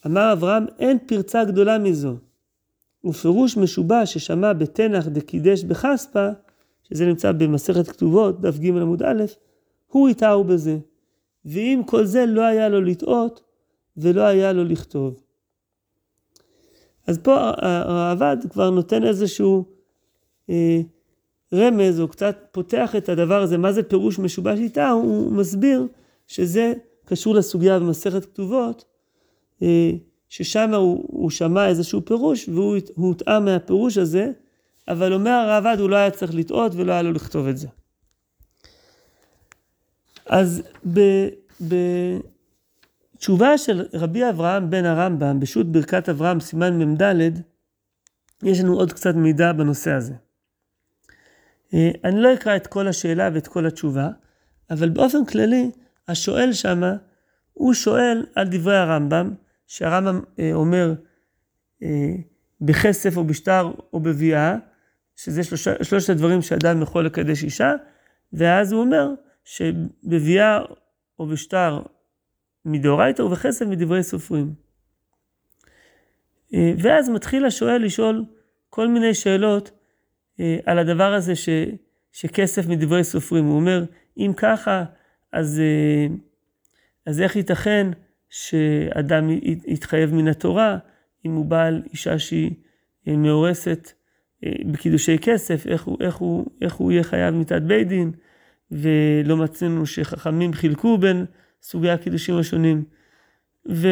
אמר 0.06 0.34
אברהם 0.34 0.66
אין 0.80 0.98
פרצה 1.06 1.44
גדולה 1.44 1.78
מזו, 1.78 2.18
ופירוש 3.06 3.58
משובש 3.58 4.14
ששמע 4.14 4.54
בתנח 4.54 5.08
דקידש 5.08 5.64
בחספא, 5.64 6.30
שזה 6.84 7.06
נמצא 7.06 7.32
במסכת 7.32 7.88
כתובות, 7.88 8.42
דף 8.42 8.58
ג' 8.58 8.66
עמוד 8.66 9.04
א', 9.04 9.24
הוא 9.88 10.08
איתהו 10.08 10.44
בזה. 10.44 10.78
ואם 11.46 11.82
כל 11.86 12.06
זה 12.06 12.26
לא 12.26 12.42
היה 12.42 12.70
לו 12.70 12.82
לטעות, 12.82 13.45
ולא 13.98 14.22
היה 14.22 14.54
לו 14.54 14.64
לכתוב. 14.64 15.22
אז 17.08 17.18
פה 17.18 17.36
הרעב"ד 17.58 18.38
כבר 18.50 18.70
נותן 18.70 19.04
איזשהו 19.04 19.66
אה, 20.50 20.82
רמז, 21.54 22.00
או 22.00 22.08
קצת 22.08 22.38
פותח 22.52 22.96
את 22.96 23.10
הדבר 23.10 23.42
הזה, 23.42 23.58
מה 23.58 23.72
זה 23.72 23.84
פירוש 23.84 24.20
משובש 24.20 24.60
איתה, 24.60 24.90
הוא 24.90 25.32
מסביר 25.32 25.88
שזה 26.28 26.74
קשור 27.06 27.36
לסוגיה 27.36 27.80
במסכת 27.80 28.26
כתובות, 28.26 28.86
אה, 29.62 29.92
ששם 30.30 30.74
הוא, 30.74 31.06
הוא 31.08 31.30
שמע 31.30 31.68
איזשהו 31.68 32.06
פירוש, 32.06 32.50
והוא 32.50 32.78
הוטעה 32.96 33.40
מהפירוש 33.40 33.98
הזה, 33.98 34.32
אבל 34.88 35.14
אומר 35.14 35.32
הרעב"ד, 35.32 35.80
הוא 35.80 35.90
לא 35.90 35.96
היה 35.96 36.12
צריך 36.12 36.36
לטעות 36.36 36.72
ולא 36.76 36.92
היה 36.92 37.02
לו 37.02 37.12
לכתוב 37.12 37.48
את 37.48 37.58
זה. 37.58 37.68
אז 40.26 40.62
ב... 40.94 41.00
ב 41.68 41.76
תשובה 43.18 43.58
של 43.58 43.86
רבי 43.94 44.30
אברהם 44.30 44.70
בן 44.70 44.86
הרמב"ם 44.86 45.40
בשו"ת 45.40 45.66
ברכת 45.66 46.10
אברהם 46.10 46.40
סימן 46.40 46.84
מ"ד, 46.84 47.02
יש 48.44 48.60
לנו 48.60 48.74
עוד 48.74 48.94
קצת 48.94 49.16
מידע 49.16 49.54
בנושא 49.54 49.92
הזה. 49.92 50.14
אה, 51.74 51.92
אני 52.04 52.22
לא 52.22 52.34
אקרא 52.34 52.56
את 52.56 52.68
כל 52.68 52.88
השאלה 52.88 53.30
ואת 53.34 53.48
כל 53.48 53.66
התשובה, 53.66 54.10
אבל 54.70 54.90
באופן 54.90 55.26
כללי, 55.26 55.72
השואל 56.08 56.54
שמה, 56.54 56.96
הוא 57.54 57.74
שואל 57.74 58.26
על 58.36 58.48
דברי 58.48 58.78
הרמב"ם, 58.78 59.34
שהרמב"ם 59.68 60.22
אה, 60.40 60.54
אומר 60.54 60.94
אה, 61.84 62.16
בכסף 62.62 63.18
או 63.18 63.24
בשטר 63.24 63.72
או 63.94 64.00
בביאה, 64.00 64.56
שזה 65.16 65.44
שלושה, 65.44 65.84
שלושת 65.84 66.10
הדברים 66.10 66.42
שאדם 66.42 66.82
יכול 66.82 67.06
לקדש 67.06 67.44
אישה, 67.44 67.74
ואז 68.34 68.72
הוא 68.72 68.82
אומר 68.82 69.10
שבביאה 69.44 70.60
או 71.20 71.28
בשטר 71.28 71.82
מדאורייתא 72.66 73.22
ובחסד 73.22 73.68
מדברי 73.68 74.04
סופרים. 74.04 74.54
אה, 76.54 76.74
ואז 76.78 77.10
מתחיל 77.10 77.46
השואל 77.46 77.86
לשאול 77.86 78.26
כל 78.70 78.88
מיני 78.88 79.14
שאלות 79.14 79.72
אה, 80.40 80.58
על 80.66 80.80
הדבר 80.80 81.14
הזה 81.14 81.36
ש, 81.36 81.50
שכסף 82.12 82.68
מדברי 82.68 83.04
סופרים. 83.04 83.46
הוא 83.46 83.56
אומר, 83.56 83.86
אם 84.18 84.32
ככה, 84.38 84.84
אז, 85.32 85.60
אה, 85.60 86.16
אז 87.06 87.22
איך 87.22 87.36
ייתכן 87.36 87.88
שאדם 88.30 89.30
יתחייב 89.68 90.14
מן 90.14 90.28
התורה, 90.28 90.78
אם 91.26 91.32
הוא 91.32 91.46
בעל 91.46 91.84
אישה 91.92 92.20
שהיא 92.20 92.52
מאורסת 93.08 93.92
בקידושי 94.66 95.18
כסף, 95.18 95.68
איך 95.68 95.84
הוא, 95.84 95.98
איך 96.02 96.16
הוא, 96.16 96.46
איך 96.62 96.74
הוא 96.74 96.92
יהיה 96.92 97.04
חייב 97.04 97.36
מיתת 97.36 97.62
בית 97.62 97.88
דין, 97.88 98.12
ולא 98.72 99.38
מצאנו 99.38 99.86
שחכמים 99.86 100.54
חילקו 100.54 100.98
בין 100.98 101.26
סוגי 101.66 101.90
הקידושים 101.90 102.38
השונים. 102.38 102.84
ו, 103.70 103.88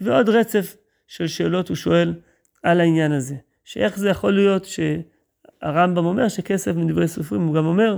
ועוד 0.00 0.28
רצף 0.28 0.76
של 1.06 1.26
שאלות 1.26 1.68
הוא 1.68 1.76
שואל 1.76 2.14
על 2.62 2.80
העניין 2.80 3.12
הזה. 3.12 3.34
שאיך 3.64 3.98
זה 3.98 4.08
יכול 4.08 4.32
להיות 4.32 4.64
שהרמב"ם 4.64 6.04
אומר 6.04 6.28
שכסף 6.28 6.72
מדברי 6.76 7.08
סופרים, 7.08 7.42
הוא 7.42 7.54
גם 7.54 7.66
אומר, 7.66 7.96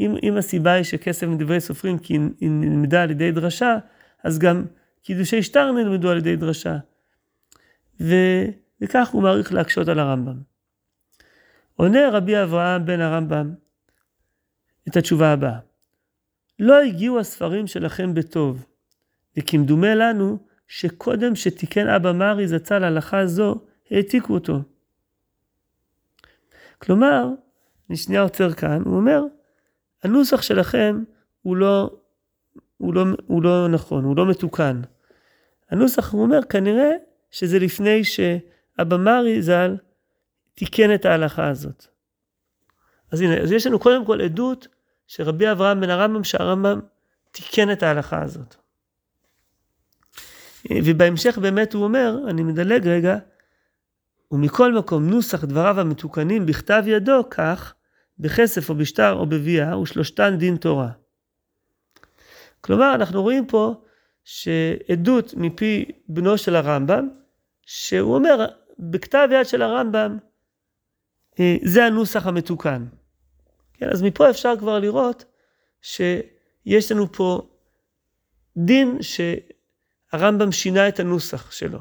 אם, 0.00 0.14
אם 0.22 0.36
הסיבה 0.36 0.72
היא 0.72 0.84
שכסף 0.84 1.26
מדברי 1.26 1.60
סופרים 1.60 1.98
כי 1.98 2.14
היא 2.40 2.50
נלמדה 2.50 3.02
על 3.02 3.10
ידי 3.10 3.32
דרשה, 3.32 3.76
אז 4.22 4.38
גם 4.38 4.64
קידושי 5.02 5.42
שטר 5.42 5.72
נלמדו 5.72 6.10
על 6.10 6.18
ידי 6.18 6.36
דרשה. 6.36 6.76
ו, 8.00 8.14
וכך 8.80 9.08
הוא 9.08 9.22
מעריך 9.22 9.52
להקשות 9.52 9.88
על 9.88 9.98
הרמב"ם. 9.98 10.36
עונה 11.76 12.10
רבי 12.12 12.42
אברהם 12.42 12.86
בן 12.86 13.00
הרמב"ם 13.00 13.54
את 14.88 14.96
התשובה 14.96 15.32
הבאה. 15.32 15.73
לא 16.58 16.82
הגיעו 16.82 17.18
הספרים 17.18 17.66
שלכם 17.66 18.14
בטוב, 18.14 18.66
וכמדומה 19.36 19.94
לנו 19.94 20.38
שקודם 20.68 21.34
שתיקן 21.36 21.88
אבא 21.88 22.12
מרי 22.12 22.48
זצ"ל 22.48 22.84
הלכה 22.84 23.26
זו, 23.26 23.60
העתיקו 23.90 24.34
אותו. 24.34 24.60
כלומר, 26.78 27.28
אני 27.88 27.96
שנייה 27.96 28.22
עוצר 28.22 28.52
כאן, 28.52 28.82
הוא 28.84 28.96
אומר, 28.96 29.22
הנוסח 30.02 30.42
שלכם 30.42 31.04
הוא 31.42 31.56
לא, 31.56 31.90
הוא 32.76 32.94
לא, 32.94 33.04
הוא 33.26 33.42
לא 33.42 33.68
נכון, 33.68 34.04
הוא 34.04 34.16
לא 34.16 34.26
מתוקן. 34.26 34.80
הנוסח, 35.70 36.12
הוא 36.12 36.22
אומר, 36.22 36.40
כנראה 36.48 36.90
שזה 37.30 37.58
לפני 37.58 38.04
שאבא 38.04 38.96
מרי 38.96 39.42
ז"ל 39.42 39.76
תיקן 40.54 40.94
את 40.94 41.04
ההלכה 41.04 41.48
הזאת. 41.48 41.86
אז 43.10 43.20
הנה, 43.20 43.38
אז 43.38 43.52
יש 43.52 43.66
לנו 43.66 43.78
קודם 43.78 44.06
כל 44.06 44.20
עדות 44.20 44.68
שרבי 45.06 45.50
אברהם 45.50 45.80
בן 45.80 45.90
הרמב"ם, 45.90 46.24
שהרמב"ם 46.24 46.80
תיקן 47.30 47.72
את 47.72 47.82
ההלכה 47.82 48.22
הזאת. 48.22 48.54
ובהמשך 50.84 51.38
באמת 51.38 51.74
הוא 51.74 51.84
אומר, 51.84 52.16
אני 52.28 52.42
מדלג 52.42 52.88
רגע, 52.88 53.16
ומכל 54.30 54.74
מקום 54.74 55.10
נוסח 55.10 55.44
דבריו 55.44 55.80
המתוקנים 55.80 56.46
בכתב 56.46 56.82
ידו 56.86 57.30
כך, 57.30 57.74
בכסף 58.18 58.70
או 58.70 58.74
בשטר 58.74 59.12
או 59.12 59.26
בביאה, 59.26 59.78
ושלושתן 59.78 60.36
דין 60.36 60.56
תורה. 60.56 60.90
כלומר, 62.60 62.94
אנחנו 62.94 63.22
רואים 63.22 63.46
פה 63.46 63.74
שעדות 64.24 65.34
מפי 65.36 65.84
בנו 66.08 66.38
של 66.38 66.56
הרמב"ם, 66.56 67.08
שהוא 67.66 68.14
אומר, 68.14 68.46
בכתב 68.78 69.28
יד 69.32 69.46
של 69.46 69.62
הרמב"ם, 69.62 70.18
אה, 71.40 71.56
זה 71.64 71.84
הנוסח 71.84 72.26
המתוקן. 72.26 72.84
כן, 73.84 73.90
אז 73.90 74.02
מפה 74.02 74.30
אפשר 74.30 74.54
כבר 74.58 74.78
לראות 74.78 75.24
שיש 75.82 76.92
לנו 76.92 77.12
פה 77.12 77.42
דין 78.56 78.98
שהרמב"ם 79.00 80.52
שינה 80.52 80.88
את 80.88 81.00
הנוסח 81.00 81.50
שלו. 81.50 81.78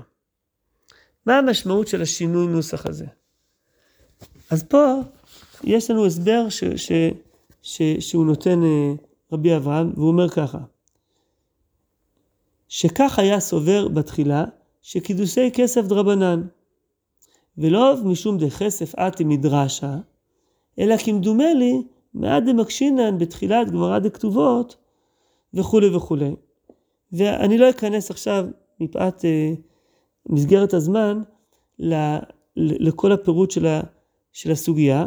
מה 1.26 1.38
המשמעות 1.38 1.88
של 1.88 2.02
השינוי 2.02 2.48
נוסח 2.48 2.86
הזה? 2.86 3.06
אז 4.50 4.64
פה 4.64 5.02
יש 5.64 5.92
לנו 5.92 6.06
הסבר 6.06 6.50
ש, 6.50 6.64
ש, 6.64 6.92
ש, 7.62 7.82
שהוא 8.00 8.26
נותן 8.26 8.64
אה, 8.64 8.94
רבי 9.32 9.56
אברהם, 9.56 9.94
והוא 9.96 10.08
אומר 10.08 10.30
ככה, 10.30 10.60
שכך 12.68 13.20
היה 13.20 13.40
סובר 13.40 13.88
בתחילה, 13.88 14.46
שקידושי 14.82 15.52
כסף 15.54 15.82
דרבנן. 15.82 16.42
ולא 17.58 17.96
משום 18.04 18.38
דכסף 18.38 18.96
אתי 18.96 19.24
מדרשה, 19.24 19.96
אלא 20.80 20.98
כמדומה 20.98 21.54
לי 21.54 21.84
מעט 22.14 22.44
דמקשינן 22.44 23.18
בתחילת 23.18 23.72
גמרא 23.72 24.00
דכתובות 24.00 24.78
וכולי 25.54 25.96
וכולי. 25.96 26.36
ואני 27.12 27.58
לא 27.58 27.70
אכנס 27.70 28.12
עכשיו 28.12 28.46
מפאת 28.80 29.22
uh, 29.22 29.26
מסגרת 30.30 30.74
הזמן 30.74 31.22
ל, 31.80 31.94
ל, 32.56 32.88
לכל 32.88 33.12
הפירוט 33.12 33.52
של, 33.52 33.66
ה, 33.66 33.82
של 34.32 34.52
הסוגיה, 34.52 35.06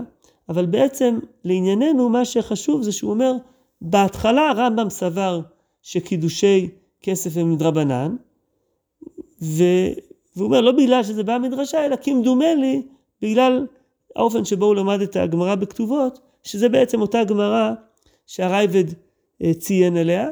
אבל 0.49 0.67
בעצם 0.67 1.19
לענייננו 1.45 2.09
מה 2.09 2.25
שחשוב 2.25 2.83
זה 2.83 2.93
שהוא 2.93 3.11
אומר 3.11 3.33
בהתחלה 3.81 4.51
הרמב"ם 4.51 4.91
סבר 4.91 5.41
שקידושי 5.83 6.71
כסף 7.03 7.37
הם 7.37 7.53
מדרבנן, 7.53 8.17
ו... 9.43 9.65
והוא 10.37 10.47
אומר 10.47 10.61
לא 10.61 10.73
בגלל 10.73 11.03
שזה 11.03 11.25
בא 11.25 11.39
מדרשה 11.39 11.87
אלא 11.87 11.97
כמדומה 11.97 12.55
לי 12.55 12.83
בגלל 13.23 13.67
האופן 14.17 14.45
שבו 14.45 14.65
הוא 14.65 14.75
למד 14.75 15.01
את 15.01 15.17
הגמרא 15.17 15.55
בכתובות, 15.55 16.19
שזה 16.47 16.69
בעצם 16.69 17.01
אותה 17.01 17.25
גמרא 17.25 17.73
שהרייבד 18.27 18.85
אה, 19.43 19.55
ציין 19.55 19.97
עליה, 19.97 20.29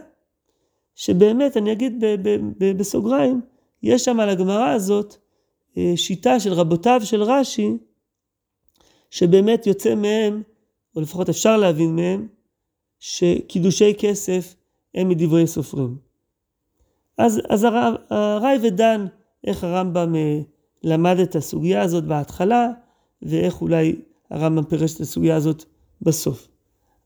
שבאמת, 0.94 1.56
אני 1.56 1.72
אגיד 1.72 2.04
ב- 2.04 2.28
ב- 2.28 2.40
ב- 2.58 2.78
בסוגריים, 2.78 3.40
יש 3.82 4.04
שם 4.04 4.20
על 4.20 4.28
הגמרא 4.28 4.68
הזאת 4.68 5.16
אה, 5.76 5.92
שיטה 5.96 6.40
של 6.40 6.52
רבותיו 6.52 7.00
של 7.04 7.22
רש"י, 7.22 7.70
שבאמת 9.10 9.66
יוצא 9.66 9.94
מהם, 9.94 10.42
או 10.96 11.00
לפחות 11.00 11.28
אפשר 11.28 11.56
להבין 11.56 11.96
מהם, 11.96 12.28
שקידושי 12.98 13.94
כסף 13.98 14.54
הם 14.94 15.08
מדברי 15.08 15.46
סופרים. 15.46 15.96
אז, 17.18 17.40
אז 17.48 17.66
הרייבד 18.10 18.76
דן 18.76 19.06
איך 19.46 19.64
הרמב"ם 19.64 20.14
אה, 20.14 20.38
למד 20.82 21.18
את 21.18 21.36
הסוגיה 21.36 21.82
הזאת 21.82 22.04
בהתחלה, 22.04 22.68
ואיך 23.22 23.62
אולי 23.62 23.96
הרמב"ם 24.30 24.64
פירש 24.64 24.94
את 24.94 25.00
הסוגיה 25.00 25.36
הזאת 25.36 25.64
בסוף. 26.02 26.48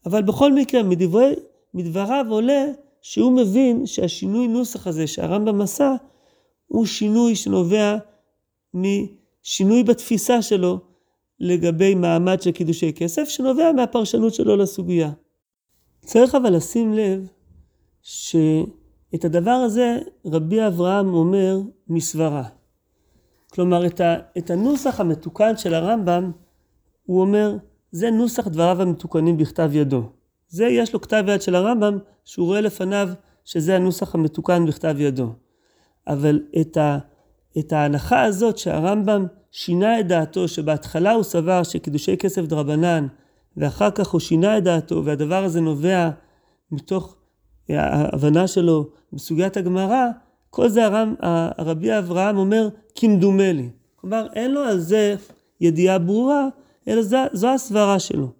אבל 0.06 0.22
בכל 0.22 0.52
מקרה, 0.52 0.82
מדברי, 0.82 1.34
מדבריו 1.74 2.26
עולה 2.28 2.66
שהוא 3.02 3.32
מבין 3.32 3.86
שהשינוי 3.86 4.48
נוסח 4.48 4.86
הזה 4.86 5.06
שהרמב"ם 5.06 5.60
עשה, 5.60 5.94
הוא 6.66 6.86
שינוי 6.86 7.36
שנובע 7.36 7.96
משינוי 8.74 9.84
בתפיסה 9.84 10.42
שלו 10.42 10.78
לגבי 11.40 11.94
מעמד 11.94 12.42
של 12.42 12.50
קידושי 12.50 12.92
כסף, 12.92 13.28
שנובע 13.28 13.72
מהפרשנות 13.72 14.34
שלו 14.34 14.56
לסוגיה. 14.56 15.12
צריך 16.04 16.34
אבל 16.34 16.56
לשים 16.56 16.92
לב 16.92 17.28
שאת 18.02 19.24
הדבר 19.24 19.50
הזה 19.50 19.98
רבי 20.26 20.66
אברהם 20.66 21.14
אומר 21.14 21.58
מסברה. 21.88 22.44
כלומר, 23.52 23.86
את, 24.38 24.50
הנוסח 24.50 25.00
המתוקן 25.00 25.56
של 25.56 25.74
הרמב"ם, 25.74 26.32
הוא 27.06 27.20
אומר, 27.20 27.56
זה 27.92 28.10
נוסח 28.10 28.48
דבריו 28.48 28.82
המתוקנים 28.82 29.36
בכתב 29.36 29.70
ידו. 29.72 30.02
זה, 30.48 30.66
יש 30.66 30.92
לו 30.92 31.00
כתב 31.00 31.24
יד 31.28 31.42
של 31.42 31.54
הרמב"ם, 31.54 31.98
שהוא 32.24 32.46
רואה 32.46 32.60
לפניו 32.60 33.08
שזה 33.44 33.76
הנוסח 33.76 34.14
המתוקן 34.14 34.66
בכתב 34.66 34.96
ידו. 34.98 35.32
אבל 36.06 36.40
את, 36.60 36.76
ה, 36.76 36.98
את 37.58 37.72
ההנחה 37.72 38.22
הזאת 38.22 38.58
שהרמב"ם 38.58 39.26
שינה 39.50 40.00
את 40.00 40.08
דעתו, 40.08 40.48
שבהתחלה 40.48 41.12
הוא 41.12 41.22
סבר 41.22 41.62
שקידושי 41.62 42.16
כסף 42.16 42.42
דרבנן, 42.42 43.06
ואחר 43.56 43.90
כך 43.90 44.08
הוא 44.08 44.20
שינה 44.20 44.58
את 44.58 44.64
דעתו, 44.64 45.04
והדבר 45.04 45.44
הזה 45.44 45.60
נובע 45.60 46.10
מתוך 46.72 47.16
ההבנה 47.68 48.46
שלו 48.46 48.88
בסוגיית 49.12 49.56
הגמרא, 49.56 50.06
כל 50.50 50.68
זה 50.68 50.84
הרב, 50.84 51.08
הרבי 51.58 51.98
אברהם 51.98 52.36
אומר, 52.36 52.68
כמדומה 52.94 53.52
לי. 53.52 53.68
כלומר, 53.96 54.26
אין 54.34 54.50
לו 54.50 54.60
על 54.60 54.78
זה 54.78 55.16
ידיעה 55.60 55.98
ברורה, 55.98 56.48
אלא 56.88 57.02
זו, 57.02 57.16
זו 57.32 57.48
הסברה 57.48 57.98
שלו. 57.98 58.32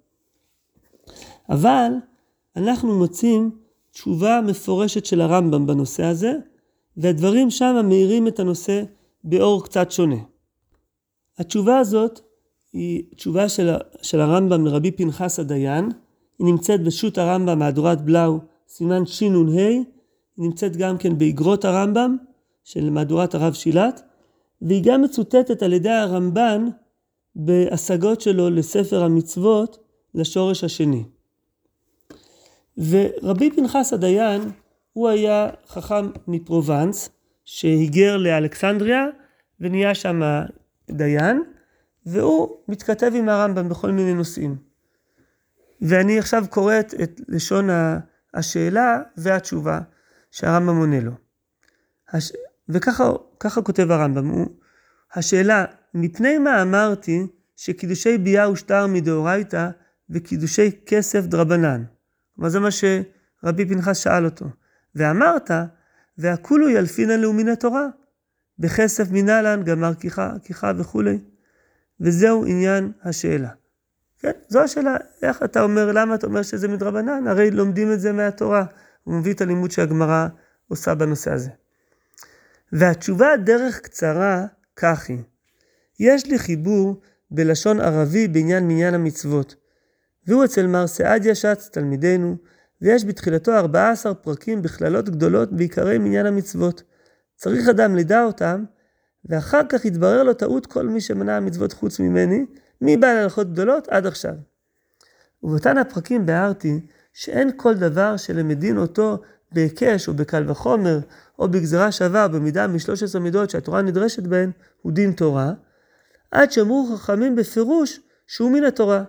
אבל 1.49 1.92
אנחנו 2.57 2.99
מוצאים 2.99 3.51
תשובה 3.92 4.40
מפורשת 4.46 5.05
של 5.05 5.20
הרמב"ם 5.20 5.66
בנושא 5.66 6.05
הזה, 6.05 6.33
והדברים 6.96 7.51
שם 7.51 7.87
מאירים 7.88 8.29
את 8.29 8.40
הנושא 8.40 8.83
באור 9.25 9.64
קצת 9.64 9.90
שונה. 9.90 10.16
התשובה 11.38 11.79
הזאת 11.79 12.20
היא 12.73 13.03
תשובה 13.16 13.49
של, 13.49 13.75
של 14.03 14.20
הרמב"ם 14.20 14.66
לרבי 14.66 14.90
פנחס 14.90 15.38
הדיין, 15.38 15.88
היא 16.38 16.46
נמצאת 16.46 16.85
בשו"ת 16.85 17.18
הרמב"ם 17.18 17.59
מהדורת 17.59 18.03
בלאו, 18.05 18.38
סימן 18.68 19.07
שנ"ה, 19.07 19.68
היא 19.68 19.85
נמצאת 20.38 20.77
גם 20.77 20.99
כן 20.99 21.18
באגרות 21.18 21.64
הרמב"ם 21.64 22.16
של 22.64 22.90
מהדורת 22.90 23.35
הרב 23.35 23.53
שילת, 23.53 24.03
והיא 24.62 24.83
גם 24.85 25.03
מצוטטת 25.03 25.62
על 25.62 25.73
ידי 25.73 25.90
הרמב"ן 25.90 26.68
בהשגות 27.38 28.20
שלו 28.20 28.51
לספר 28.51 29.05
המצוות 29.05 29.79
לשורש 30.14 30.64
השני. 30.64 31.05
ורבי 32.79 33.51
פנחס 33.51 33.92
הדיין 33.92 34.42
הוא 34.92 35.09
היה 35.09 35.48
חכם 35.68 36.11
מפרובנס 36.29 37.11
שהיגר 37.44 38.16
לאלכסנדריה 38.16 39.07
ונהיה 39.61 39.94
שם 39.94 40.22
דיין 40.90 41.42
והוא 42.07 42.57
מתכתב 42.68 43.12
עם 43.14 43.29
הרמב"ם 43.29 43.68
בכל 43.68 43.90
מיני 43.90 44.14
נושאים. 44.14 44.57
ואני 45.81 46.18
עכשיו 46.18 46.44
קוראת 46.51 46.94
את 47.03 47.20
לשון 47.29 47.68
השאלה 48.35 48.98
והתשובה 49.16 49.81
שהרמב"ם 50.31 50.77
עונה 50.77 51.01
לו. 51.01 51.12
הש... 52.12 52.33
וככה 52.68 53.62
כותב 53.64 53.90
הרמב"ם, 53.90 54.29
הוא, 54.29 54.46
השאלה, 55.14 55.64
מפני 55.94 56.38
מה 56.38 56.62
אמרתי 56.62 57.27
שקידושי 57.57 58.18
ביאה 58.18 58.51
ושטר 58.51 58.87
מדאורייתא 58.87 59.68
וקידושי 60.11 60.71
כסף 60.87 61.25
דרבנן? 61.25 61.85
כלומר 62.35 62.51
זה 62.51 62.61
מה 62.61 62.68
שרבי 62.71 63.66
פנחס 63.68 63.97
שאל 63.97 64.25
אותו. 64.25 64.47
ואמרת, 64.94 65.51
והכולו 66.18 66.68
ילפינן 66.68 67.21
לאומין 67.21 67.49
התורה, 67.49 67.87
בכסף 68.59 69.11
מנהלן 69.11 69.62
גמר 69.62 69.92
כיחה 70.44 70.73
וכולי. 70.77 71.18
וזהו 72.01 72.44
עניין 72.47 72.92
השאלה. 73.03 73.49
כן, 74.18 74.33
זו 74.49 74.61
השאלה, 74.61 74.97
איך 75.23 75.42
אתה 75.42 75.62
אומר, 75.62 75.92
למה 75.92 76.14
אתה 76.14 76.27
אומר 76.27 76.42
שזה 76.42 76.68
מדרבנן? 76.68 77.27
הרי 77.27 77.51
לומדים 77.51 77.92
את 77.92 78.01
זה 78.01 78.12
מהתורה. 78.12 78.64
הוא 79.05 79.14
מביא 79.14 79.35
את 79.35 79.40
הלימוד 79.40 79.71
שהגמרא 79.71 80.27
עושה 80.68 80.94
בנושא 80.94 81.33
הזה. 81.33 81.51
והתשובה 82.73 83.37
דרך 83.37 83.81
קצרה, 83.81 84.47
כך 84.81 85.09
היא. 85.09 85.23
יש 86.01 86.27
לי 86.27 86.38
חיבור 86.38 87.01
בלשון 87.31 87.81
ערבי 87.81 88.29
בעניין 88.29 88.69
מניין 88.69 88.95
המצוות. 88.95 89.55
והוא 90.27 90.45
אצל 90.45 90.67
מר 90.67 90.87
סעדיה 90.87 91.35
שץ, 91.35 91.69
תלמידנו, 91.73 92.37
ויש 92.83 93.05
בתחילתו 93.05 93.53
14 93.53 94.14
פרקים 94.14 94.62
בכללות 94.62 95.09
גדולות 95.09 95.53
בעיקרי 95.53 95.99
מניין 95.99 96.27
המצוות. 96.27 96.83
צריך 97.37 97.69
אדם 97.69 97.97
לדע 97.97 98.25
אותם, 98.25 98.64
ואחר 99.25 99.61
כך 99.69 99.85
יתברר 99.85 100.23
לו 100.23 100.35
טעות 100.35 100.67
כל 100.67 100.87
מי 100.87 101.01
שמנע 101.01 101.37
המצוות 101.37 101.73
חוץ 101.73 102.01
ממני, 102.01 102.47
מבעל 102.81 103.17
הלכות 103.17 103.53
גדולות 103.53 103.88
עד 103.88 104.07
עכשיו. 104.07 104.35
ובאותן 105.43 105.79
הפרקים 105.79 106.27
ביארתי 106.27 106.81
שאין 107.12 107.51
כל 107.57 107.75
דבר 107.75 108.17
שלמדין 108.17 108.79
אותו 108.79 109.19
בהיקש 109.53 110.09
או 110.09 110.15
בקל 110.15 110.51
וחומר, 110.51 110.99
או 111.39 111.49
בגזרה 111.49 111.93
שווה 111.93 112.29
במידה 112.29 112.67
משלוש 112.67 113.03
עשרה 113.03 113.21
מידות 113.21 113.51
שהתורה 113.51 113.83
נדרשת 113.83 114.23
בהן, 114.23 114.51
הוא 114.83 114.93
דין 114.93 115.13
תורה, 115.13 115.53
עד 116.31 116.53
שאמרו 116.53 116.97
חכמים 116.97 117.37
בפירוש 117.37 118.01
שהוא 118.27 118.51
מן 118.51 118.65
התורה, 118.65 119.05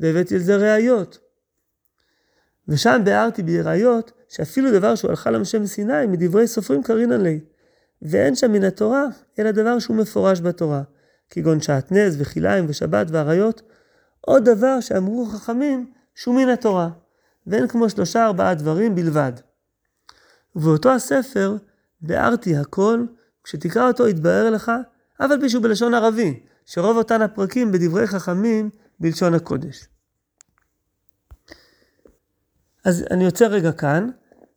והבאתי 0.00 0.36
לזה 0.36 0.56
ראיות. 0.56 1.18
ושם 2.68 3.00
ביארתי 3.04 3.42
בראיות 3.42 4.12
שאפילו 4.28 4.72
דבר 4.72 4.94
שהוא 4.94 5.10
הלכה 5.10 5.30
למשה 5.30 5.58
מסיני 5.58 6.06
מדברי 6.06 6.46
סופרים 6.46 6.82
קרינן 6.82 7.20
לי. 7.20 7.40
ואין 8.02 8.34
שם 8.34 8.52
מן 8.52 8.64
התורה, 8.64 9.04
אלא 9.38 9.50
דבר 9.50 9.78
שהוא 9.78 9.96
מפורש 9.96 10.40
בתורה, 10.40 10.82
כגון 11.30 11.60
שעטנז 11.60 12.20
וכיליים 12.20 12.64
ושבת 12.68 13.06
ואריות, 13.10 13.62
עוד 14.20 14.44
דבר 14.44 14.80
שאמרו 14.80 15.26
חכמים 15.26 15.92
שהוא 16.14 16.34
מן 16.34 16.48
התורה, 16.48 16.88
ואין 17.46 17.68
כמו 17.68 17.90
שלושה 17.90 18.26
ארבעה 18.26 18.54
דברים 18.54 18.94
בלבד. 18.94 19.32
ובאותו 20.56 20.90
הספר 20.90 21.56
ביארתי 22.00 22.56
הכל, 22.56 23.04
כשתקרא 23.44 23.88
אותו 23.88 24.08
יתבהר 24.08 24.50
לך, 24.50 24.72
אף 25.24 25.30
על 25.30 25.40
פי 25.40 25.48
שהוא 25.48 25.62
בלשון 25.62 25.94
ערבי, 25.94 26.40
שרוב 26.66 26.96
אותן 26.96 27.22
הפרקים 27.22 27.72
בדברי 27.72 28.06
חכמים 28.06 28.70
בלשון 29.00 29.34
הקודש. 29.34 29.88
אז 32.84 33.04
אני 33.10 33.24
עוצר 33.24 33.46
רגע 33.46 33.72
כאן, 33.72 34.10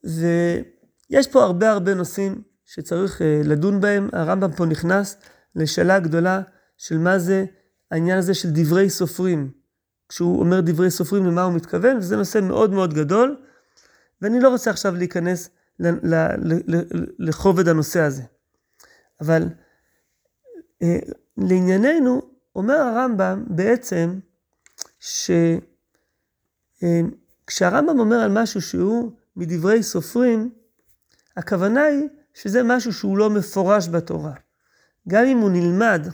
ויש 0.04 1.28
פה 1.32 1.44
הרבה 1.44 1.72
הרבה 1.72 1.94
נושאים 1.94 2.42
שצריך 2.66 3.22
uh, 3.22 3.48
לדון 3.48 3.82
בהם. 3.82 4.10
הרמב"ם 4.14 4.52
פה 4.52 4.66
נכנס 4.66 5.18
לשאלה 5.56 6.00
גדולה 6.00 6.42
של 6.78 6.98
מה 6.98 7.20
זה 7.20 7.46
העניין 7.92 8.18
הזה 8.18 8.34
של 8.34 8.50
דברי 8.52 8.90
סופרים. 8.90 9.52
כשהוא 10.10 10.40
אומר 10.40 10.60
דברי 10.62 10.92
סופרים 10.92 11.26
למה 11.26 11.44
הוא 11.44 11.54
מתכוון, 11.54 11.98
וזה 11.98 12.18
נושא 12.18 12.40
מאוד 12.40 12.72
מאוד 12.72 12.94
גדול, 12.94 13.36
ואני 14.22 14.40
לא 14.40 14.50
רוצה 14.50 14.70
עכשיו 14.70 14.96
להיכנס 14.96 15.50
לכובד 17.20 17.68
הנושא 17.68 18.02
הזה. 18.02 18.24
אבל 19.22 19.44
לענייננו, 21.38 22.22
אומר 22.56 22.76
הרמב"ם 22.76 23.44
בעצם, 23.48 24.20
שכשהרמב"ם 26.80 28.00
אומר 28.00 28.16
על 28.16 28.32
משהו 28.32 28.62
שהוא 28.62 29.12
מדברי 29.36 29.84
סופרים, 29.84 30.50
הכוונה 31.38 31.84
היא 31.84 32.08
שזה 32.34 32.64
משהו 32.64 32.94
שהוא 32.94 33.18
לא 33.18 33.30
מפורש 33.30 33.90
בתורה. 33.90 34.34
גם 35.08 35.26
אם 35.26 35.38
הוא 35.38 35.50
נלמד 35.50 36.08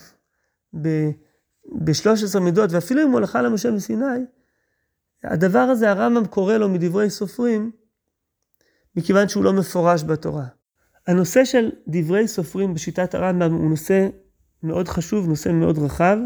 ב-13 0.73 2.39
מידות, 2.39 2.71
ואפילו 2.71 3.04
אם 3.04 3.10
הוא 3.10 3.17
הלכה 3.17 3.41
למשה 3.41 3.71
מסיני, 3.71 4.06
הדבר 5.23 5.60
הזה 5.60 5.89
הרמב"ם 5.89 6.26
קורא 6.26 6.58
לו 6.58 6.69
מדברי 6.69 7.10
סופרים, 7.10 7.71
מכיוון 8.95 9.29
שהוא 9.29 9.43
לא 9.43 9.53
מפורש 9.53 10.03
בתורה. 10.03 10.45
הנושא 11.08 11.45
של 11.45 11.71
דברי 11.88 12.27
סופרים 12.27 12.73
בשיטת 12.73 13.15
הרמב"ם 13.15 13.53
הוא 13.53 13.69
נושא 13.69 14.08
מאוד 14.63 14.88
חשוב, 14.88 15.27
נושא 15.27 15.49
מאוד 15.49 15.77
רחב, 15.77 16.17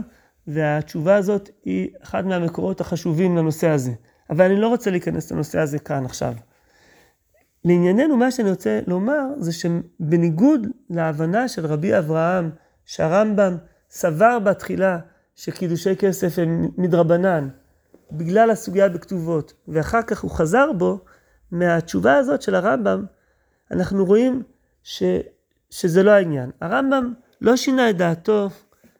והתשובה 0.47 1.15
הזאת 1.15 1.49
היא 1.65 1.89
אחד 2.03 2.25
מהמקורות 2.25 2.81
החשובים 2.81 3.37
לנושא 3.37 3.69
הזה. 3.69 3.91
אבל 4.29 4.45
אני 4.45 4.61
לא 4.61 4.67
רוצה 4.67 4.91
להיכנס 4.91 5.31
לנושא 5.31 5.59
הזה 5.59 5.79
כאן 5.79 6.05
עכשיו. 6.05 6.33
לענייננו, 7.65 8.17
מה 8.17 8.31
שאני 8.31 8.49
רוצה 8.49 8.79
לומר 8.87 9.23
זה 9.39 9.51
שבניגוד 9.53 10.67
להבנה 10.89 11.47
של 11.47 11.65
רבי 11.65 11.97
אברהם, 11.97 12.49
שהרמב"ם 12.85 13.57
סבר 13.89 14.39
בתחילה 14.39 14.99
שקידושי 15.35 15.95
כסף 15.95 16.39
הם 16.39 16.67
מדרבנן, 16.77 17.49
בגלל 18.11 18.51
הסוגיה 18.51 18.89
בכתובות, 18.89 19.53
ואחר 19.67 20.01
כך 20.01 20.21
הוא 20.21 20.31
חזר 20.31 20.71
בו, 20.77 20.99
מהתשובה 21.51 22.17
הזאת 22.17 22.41
של 22.41 22.55
הרמב"ם, 22.55 23.05
אנחנו 23.71 24.05
רואים 24.05 24.43
ש, 24.83 25.03
שזה 25.69 26.03
לא 26.03 26.11
העניין. 26.11 26.51
הרמב"ם 26.61 27.13
לא 27.41 27.55
שינה 27.55 27.89
את 27.89 27.97
דעתו 27.97 28.49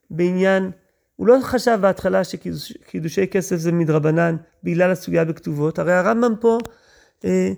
בעניין, 0.10 0.72
הוא 1.16 1.28
לא 1.28 1.38
חשב 1.42 1.78
בהתחלה 1.82 2.24
שקידושי 2.24 3.28
כסף 3.28 3.56
זה 3.56 3.72
מדרבנן 3.72 4.36
בגלל 4.64 4.92
הסוגיה 4.92 5.26
בכתובות, 5.26 5.80
הרי 5.80 5.94
הרמב"ם 5.94 6.36
פה, 6.40 6.58
אה, 7.26 7.52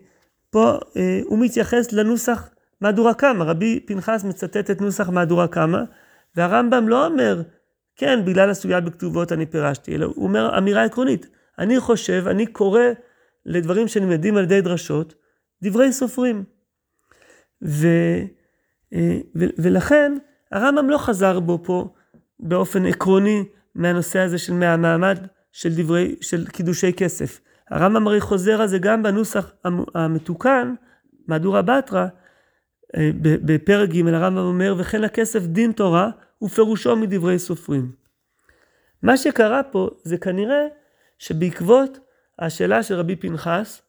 פה 0.49 0.80
אה, 0.97 1.19
הוא 1.25 1.39
מתייחס 1.39 1.91
לנוסח 1.91 2.49
מהדורה 2.82 3.13
קמא, 3.13 3.43
רבי 3.43 3.80
פנחס 3.80 4.23
מצטט 4.23 4.71
את 4.71 4.82
נוסח 4.82 5.10
מהדורה 5.10 5.47
קמא, 5.47 5.80
והרמב"ם 6.36 6.89
לא 6.89 7.06
אומר, 7.06 7.41
כן, 7.95 8.25
בגלל 8.25 8.49
הסוגיה 8.49 8.82
בכתובות 8.82 9.32
אני 9.32 9.45
פירשתי, 9.45 9.95
אלא 9.95 10.06
הוא 10.06 10.25
אומר 10.25 10.58
אמירה 10.58 10.84
עקרונית. 10.84 11.28
אני 11.60 11.80
חושב, 11.80 12.23
אני 12.28 12.45
קורא 12.47 12.82
לדברים 13.45 13.88
שנלמדים 13.88 14.38
על 14.38 14.43
ידי 14.43 14.62
דרשות, 14.62 15.15
דברי 15.63 15.91
סופרים. 15.91 16.43
ו, 17.63 17.88
אה, 18.93 19.17
ו, 19.36 19.45
ולכן 19.58 20.17
הרמב"ם 20.52 20.89
לא 20.89 20.97
חזר 20.97 21.39
בו 21.39 21.63
פה 21.63 21.93
באופן 22.39 22.86
עקרוני 22.86 23.43
מהנושא 23.75 24.19
הזה 24.19 24.38
של 24.38 24.54
מהמעמד 24.54 25.17
של 25.52 25.69
דברי, 25.75 26.15
של 26.21 26.47
קידושי 26.47 26.93
כסף. 26.93 27.39
הרמב"ם 27.69 28.08
הרי 28.08 28.21
חוזר 28.21 28.62
על 28.62 28.67
זה 28.67 28.78
גם 28.78 29.04
בנוסח 29.04 29.52
המתוקן, 29.95 30.73
מהדורה 31.28 31.62
בתרא, 31.62 32.08
אה, 32.97 33.10
בפרק 33.21 33.89
ג' 33.89 34.08
הרמב"ם 34.08 34.38
אומר, 34.38 34.75
וכן 34.78 35.04
הכסף 35.04 35.43
דין 35.43 35.71
תורה 35.71 36.10
ופירושו 36.41 36.95
מדברי 36.95 37.39
סופרים. 37.39 37.91
מה 39.04 39.17
שקרה 39.17 39.63
פה 39.63 39.89
זה 40.04 40.17
כנראה 40.17 40.65
שבעקבות 41.17 41.99
השאלה 42.39 42.84
של 42.84 42.95
רבי 42.95 43.15
פנחס, 43.15 43.82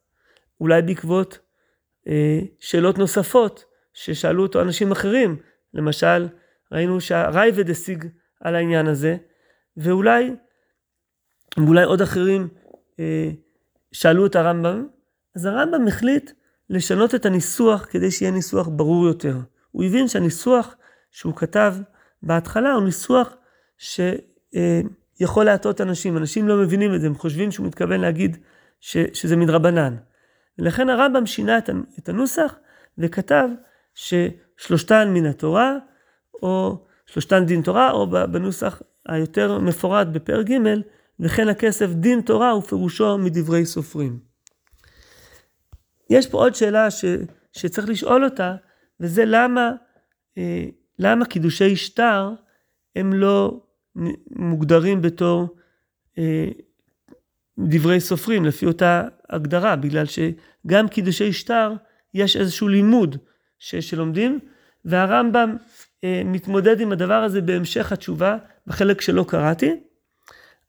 אולי 0.61 0.81
בעקבות 0.81 1.39
אה, 2.07 2.39
שאלות 2.59 2.97
נוספות 2.97 3.65
ששאלו 3.93 4.43
אותו 4.43 4.61
אנשים 4.61 4.91
אחרים, 4.91 5.37
למשל, 5.73 6.27
ראינו 6.71 7.01
שהרייבד 7.01 7.69
השיג 7.69 8.05
על 8.41 8.55
העניין 8.55 8.87
הזה, 8.87 9.17
ואולי 9.77 10.31
ואולי 11.57 11.83
עוד 11.83 12.01
אחרים 12.01 12.47
אה, 12.99 13.29
שאלו 13.91 14.25
את 14.25 14.35
הרמב"ם, 14.35 14.87
אז 15.35 15.45
הרמב"ם 15.45 15.87
החליט 15.87 16.31
לשנות 16.69 17.15
את 17.15 17.25
הניסוח 17.25 17.87
כדי 17.89 18.11
שיהיה 18.11 18.31
ניסוח 18.31 18.67
ברור 18.67 19.07
יותר. 19.07 19.37
הוא 19.71 19.83
הבין 19.83 20.07
שהניסוח 20.07 20.75
שהוא 21.11 21.35
כתב 21.35 21.75
בהתחלה 22.23 22.73
הוא 22.73 22.83
ניסוח 22.83 23.33
שיכול 25.21 25.45
להטעות 25.45 25.81
אנשים. 25.81 26.17
אנשים 26.17 26.47
לא 26.47 26.57
מבינים 26.57 26.95
את 26.95 27.01
זה, 27.01 27.07
הם 27.07 27.15
חושבים 27.15 27.51
שהוא 27.51 27.67
מתכוון 27.67 28.01
להגיד 28.01 28.37
ש, 28.79 28.97
שזה 29.13 29.35
מדרבנן. 29.35 29.95
ולכן 30.59 30.89
הרמב"ם 30.89 31.25
שינה 31.25 31.57
את 31.99 32.09
הנוסח 32.09 32.55
וכתב 32.97 33.47
ששלושתן 33.95 35.09
מן 35.13 35.25
התורה, 35.25 35.77
או 36.43 36.85
שלושתן 37.05 37.45
דין 37.45 37.61
תורה, 37.61 37.91
או 37.91 38.07
בנוסח 38.09 38.81
היותר 39.07 39.59
מפורט 39.59 40.07
בפרק 40.07 40.49
ג', 40.49 40.57
וכן 41.19 41.47
הכסף 41.47 41.89
דין 41.89 42.21
תורה 42.21 42.57
ופירושו 42.57 43.17
מדברי 43.17 43.65
סופרים. 43.65 44.19
יש 46.09 46.27
פה 46.27 46.37
עוד 46.37 46.55
שאלה 46.55 46.91
ש, 46.91 47.05
שצריך 47.51 47.89
לשאול 47.89 48.25
אותה, 48.25 48.55
וזה 48.99 49.23
למה, 49.25 49.71
אה, 50.37 50.65
למה 50.99 51.25
קידושי 51.25 51.75
שטר 51.75 52.33
הם 52.95 53.13
לא 53.13 53.61
מוגדרים 54.35 55.01
בתור 55.01 55.55
אה, 56.17 56.47
דברי 57.59 57.99
סופרים, 57.99 58.45
לפי 58.45 58.65
אותה 58.65 59.07
הגדרה, 59.29 59.75
בגלל 59.75 60.05
שגם 60.05 60.87
קידושי 60.87 61.33
שטר 61.33 61.73
יש 62.13 62.37
איזשהו 62.37 62.67
לימוד 62.67 63.17
ש, 63.59 63.75
שלומדים, 63.75 64.39
והרמב"ם 64.85 65.55
אה, 66.03 66.21
מתמודד 66.25 66.79
עם 66.81 66.91
הדבר 66.91 67.23
הזה 67.23 67.41
בהמשך 67.41 67.91
התשובה, 67.91 68.37
בחלק 68.67 69.01
שלא 69.01 69.25
קראתי. 69.27 69.71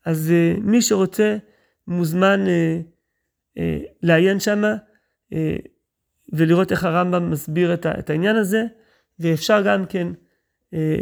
אז 0.05 0.31
אה, 0.31 0.53
מי 0.61 0.81
שרוצה 0.81 1.37
מוזמן 1.87 2.47
אה, 2.47 2.79
אה, 3.57 3.79
לעיין 4.01 4.39
שמה 4.39 4.75
אה, 5.33 5.55
ולראות 6.33 6.71
איך 6.71 6.83
הרמב"ם 6.83 7.31
מסביר 7.31 7.73
את, 7.73 8.09
העניין 8.09 8.35
הזה, 8.35 8.63
ואפשר 9.19 9.61
גם 9.65 9.85
כן 9.85 10.07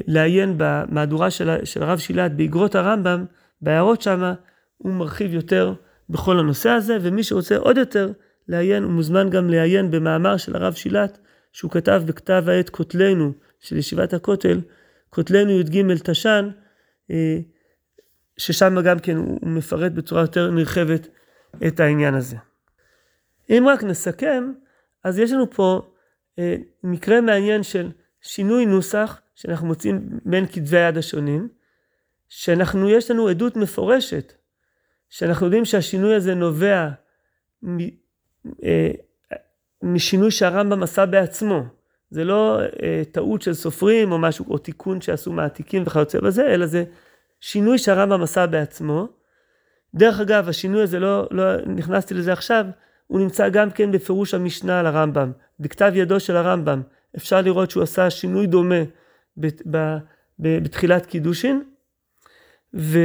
לעיין 0.08 0.54
במהדורה 0.58 1.32
של, 1.32 1.66
של 1.66 1.84
הרב 1.84 2.00
שילת 2.00 2.36
באגרות 2.36 2.76
הרמב"ם, 2.76 3.26
בהערות 3.62 4.02
שמה, 4.02 4.34
הוא 4.78 4.94
מרחיב 4.94 5.34
יותר 5.34 5.74
בכל 6.10 6.40
הנושא 6.40 6.70
הזה, 6.70 6.98
ומי 7.02 7.24
שרוצה 7.24 7.58
עוד 7.58 7.78
יותר 7.78 8.12
לעיין, 8.48 8.84
הוא 8.84 8.92
מוזמן 8.92 9.30
גם 9.30 9.50
לעיין 9.50 9.92
במאמר 9.92 10.38
של 10.38 10.56
הרב 10.56 10.74
שילת, 10.74 11.18
שהוא 11.54 11.72
כתב 11.72 12.04
בכתב 12.06 12.44
העת 12.48 12.70
כותלנו 12.70 13.32
של 13.60 13.78
ישיבת 13.78 14.14
הכותל, 14.14 14.62
כותלנו 15.10 15.52
י"ג 15.52 15.94
תש"ן, 16.04 16.50
אה, 17.12 17.40
ששם 18.38 18.82
גם 18.84 19.00
כן 19.00 19.18
הוא 19.18 19.40
מפרט 19.42 19.92
בצורה 19.92 20.22
יותר 20.22 20.52
נרחבת 20.52 21.08
את 21.68 21.80
העניין 21.80 22.14
הזה. 22.14 22.38
אם 23.50 23.66
רק 23.68 23.84
נסכם, 23.84 24.52
אז 25.04 25.20
יש 25.20 25.32
לנו 25.32 25.52
פה 25.52 25.82
אה, 26.40 26.56
מקרה 26.84 27.22
מעניין 27.22 27.64
של 27.64 27.92
שינוי 28.22 28.66
נוסח 28.66 29.22
שאנחנו 29.36 29.68
מוצאים 29.68 30.10
בין 30.26 30.46
כתבי 30.48 30.78
היד 30.78 30.98
השונים, 30.98 31.48
שאנחנו, 32.30 32.90
יש 32.90 33.12
לנו 33.12 33.28
עדות 33.28 33.56
מפורשת, 33.56 34.34
שאנחנו 35.10 35.46
יודעים 35.46 35.66
שהשינוי 35.66 36.16
הזה 36.16 36.36
נובע 36.36 36.90
מ, 37.64 37.78
אה, 38.64 38.92
משינוי 39.84 40.32
שהרמב"ם 40.32 40.84
עשה 40.84 41.06
בעצמו. 41.06 41.64
זה 42.10 42.24
לא 42.24 42.60
אה, 42.84 43.02
טעות 43.12 43.42
של 43.42 43.54
סופרים 43.54 44.12
או 44.12 44.18
משהו, 44.18 44.46
או 44.50 44.58
תיקון 44.58 45.02
שעשו 45.02 45.32
מעתיקים 45.32 45.84
וכיוצא 45.86 46.20
בזה, 46.20 46.54
אלא 46.54 46.66
זה 46.66 46.84
שינוי 47.40 47.78
שהרמב"ם 47.78 48.22
עשה 48.22 48.48
בעצמו. 48.48 49.08
דרך 49.96 50.20
אגב, 50.20 50.50
השינוי 50.50 50.84
הזה, 50.84 51.00
לא, 51.00 51.28
לא 51.32 51.66
נכנסתי 51.66 52.14
לזה 52.14 52.34
עכשיו, 52.34 52.66
הוא 53.08 53.20
נמצא 53.20 53.50
גם 53.50 53.72
כן 53.72 53.92
בפירוש 53.92 54.34
המשנה 54.34 54.80
על 54.80 54.86
הרמב"ם. 54.86 55.32
בכתב 55.60 55.92
ידו 55.96 56.20
של 56.20 56.36
הרמב"ם 56.36 56.82
אפשר 57.18 57.42
לראות 57.42 57.72
שהוא 57.72 57.84
עשה 57.84 58.10
שינוי 58.10 58.48
דומה 58.48 58.84
בתחילת 60.40 61.06
קידושין, 61.06 61.64
ו, 62.74 63.00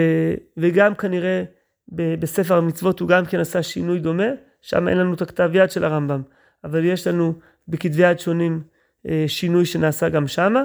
וגם 0.57 0.95
כנראה 0.95 1.45
בספר 1.89 2.57
המצוות 2.57 3.01
הוא 3.01 3.09
גם 3.09 3.27
כן 3.27 3.41
עשה 3.41 3.63
שינוי 3.63 3.99
דומה, 3.99 4.29
שם 4.63 4.89
אין 4.89 4.99
לנו 4.99 5.15
את 5.15 5.23
הכתב 5.23 5.51
יד 5.55 5.71
של 5.71 5.85
הרמב"ם, 5.85 6.23
אבל 6.65 6.85
יש 6.85 7.07
לנו 7.07 7.35
בכתבי 7.69 8.03
יד 8.03 8.19
שונים 8.19 8.63
אה, 9.09 9.25
שינוי 9.27 9.67
שנעשה 9.67 10.09
גם 10.09 10.27
שמה. 10.27 10.65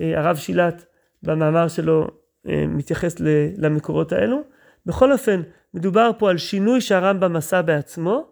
אה, 0.00 0.20
הרב 0.20 0.36
שילת 0.36 0.86
במאמר 1.22 1.68
שלו 1.68 2.06
אה, 2.48 2.64
מתייחס 2.68 3.16
למקורות 3.56 4.12
האלו. 4.12 4.42
בכל 4.86 5.12
אופן, 5.12 5.42
מדובר 5.74 6.10
פה 6.18 6.30
על 6.30 6.38
שינוי 6.38 6.80
שהרמב"ם 6.80 7.36
עשה 7.36 7.62
בעצמו, 7.62 8.26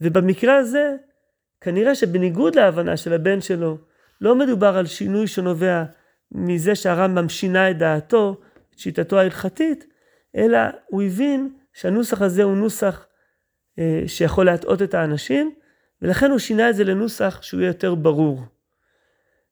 ובמקרה 0.00 0.56
הזה, 0.56 0.92
כנראה 1.64 1.94
שבניגוד 1.94 2.54
להבנה 2.54 2.96
של 2.96 3.12
הבן 3.12 3.40
שלו, 3.40 3.78
לא 4.20 4.34
מדובר 4.34 4.76
על 4.76 4.86
שינוי 4.86 5.26
שנובע 5.26 5.84
מזה 6.32 6.74
שהרמב"ם 6.74 7.28
שינה 7.28 7.70
את 7.70 7.78
דעתו, 7.78 8.40
את 8.74 8.78
שיטתו 8.78 9.18
ההלכתית, 9.18 9.86
אלא 10.36 10.58
הוא 10.86 11.02
הבין 11.02 11.52
שהנוסח 11.72 12.22
הזה 12.22 12.42
הוא 12.42 12.56
נוסח 12.56 13.06
אה, 13.78 14.02
שיכול 14.06 14.46
להטעות 14.46 14.82
את 14.82 14.94
האנשים, 14.94 15.54
ולכן 16.02 16.30
הוא 16.30 16.38
שינה 16.38 16.70
את 16.70 16.76
זה 16.76 16.84
לנוסח 16.84 17.38
שהוא 17.42 17.60
יהיה 17.60 17.68
יותר 17.68 17.94
ברור. 17.94 18.42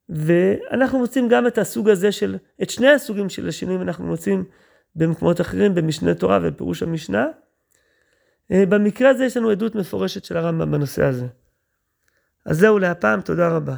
ואנחנו 0.08 0.98
מוצאים 0.98 1.28
גם 1.28 1.46
את 1.46 1.58
הסוג 1.58 1.88
הזה 1.88 2.12
של, 2.12 2.36
את 2.62 2.70
שני 2.70 2.88
הסוגים 2.88 3.28
של 3.28 3.48
השינויים 3.48 3.82
אנחנו 3.82 4.06
מוצאים 4.06 4.44
במקומות 4.96 5.40
אחרים, 5.40 5.74
במשנה 5.74 6.14
תורה 6.14 6.38
ובפירוש 6.42 6.82
המשנה. 6.82 7.26
אה, 8.52 8.66
במקרה 8.66 9.10
הזה 9.10 9.24
יש 9.24 9.36
לנו 9.36 9.50
עדות 9.50 9.74
מפורשת 9.74 10.24
של 10.24 10.36
הרמב"ם 10.36 10.70
בנושא 10.70 11.04
הזה. 11.04 11.26
אז 12.46 12.58
זהו 12.58 12.78
להפעם, 12.78 13.20
תודה 13.20 13.48
רבה. 13.48 13.76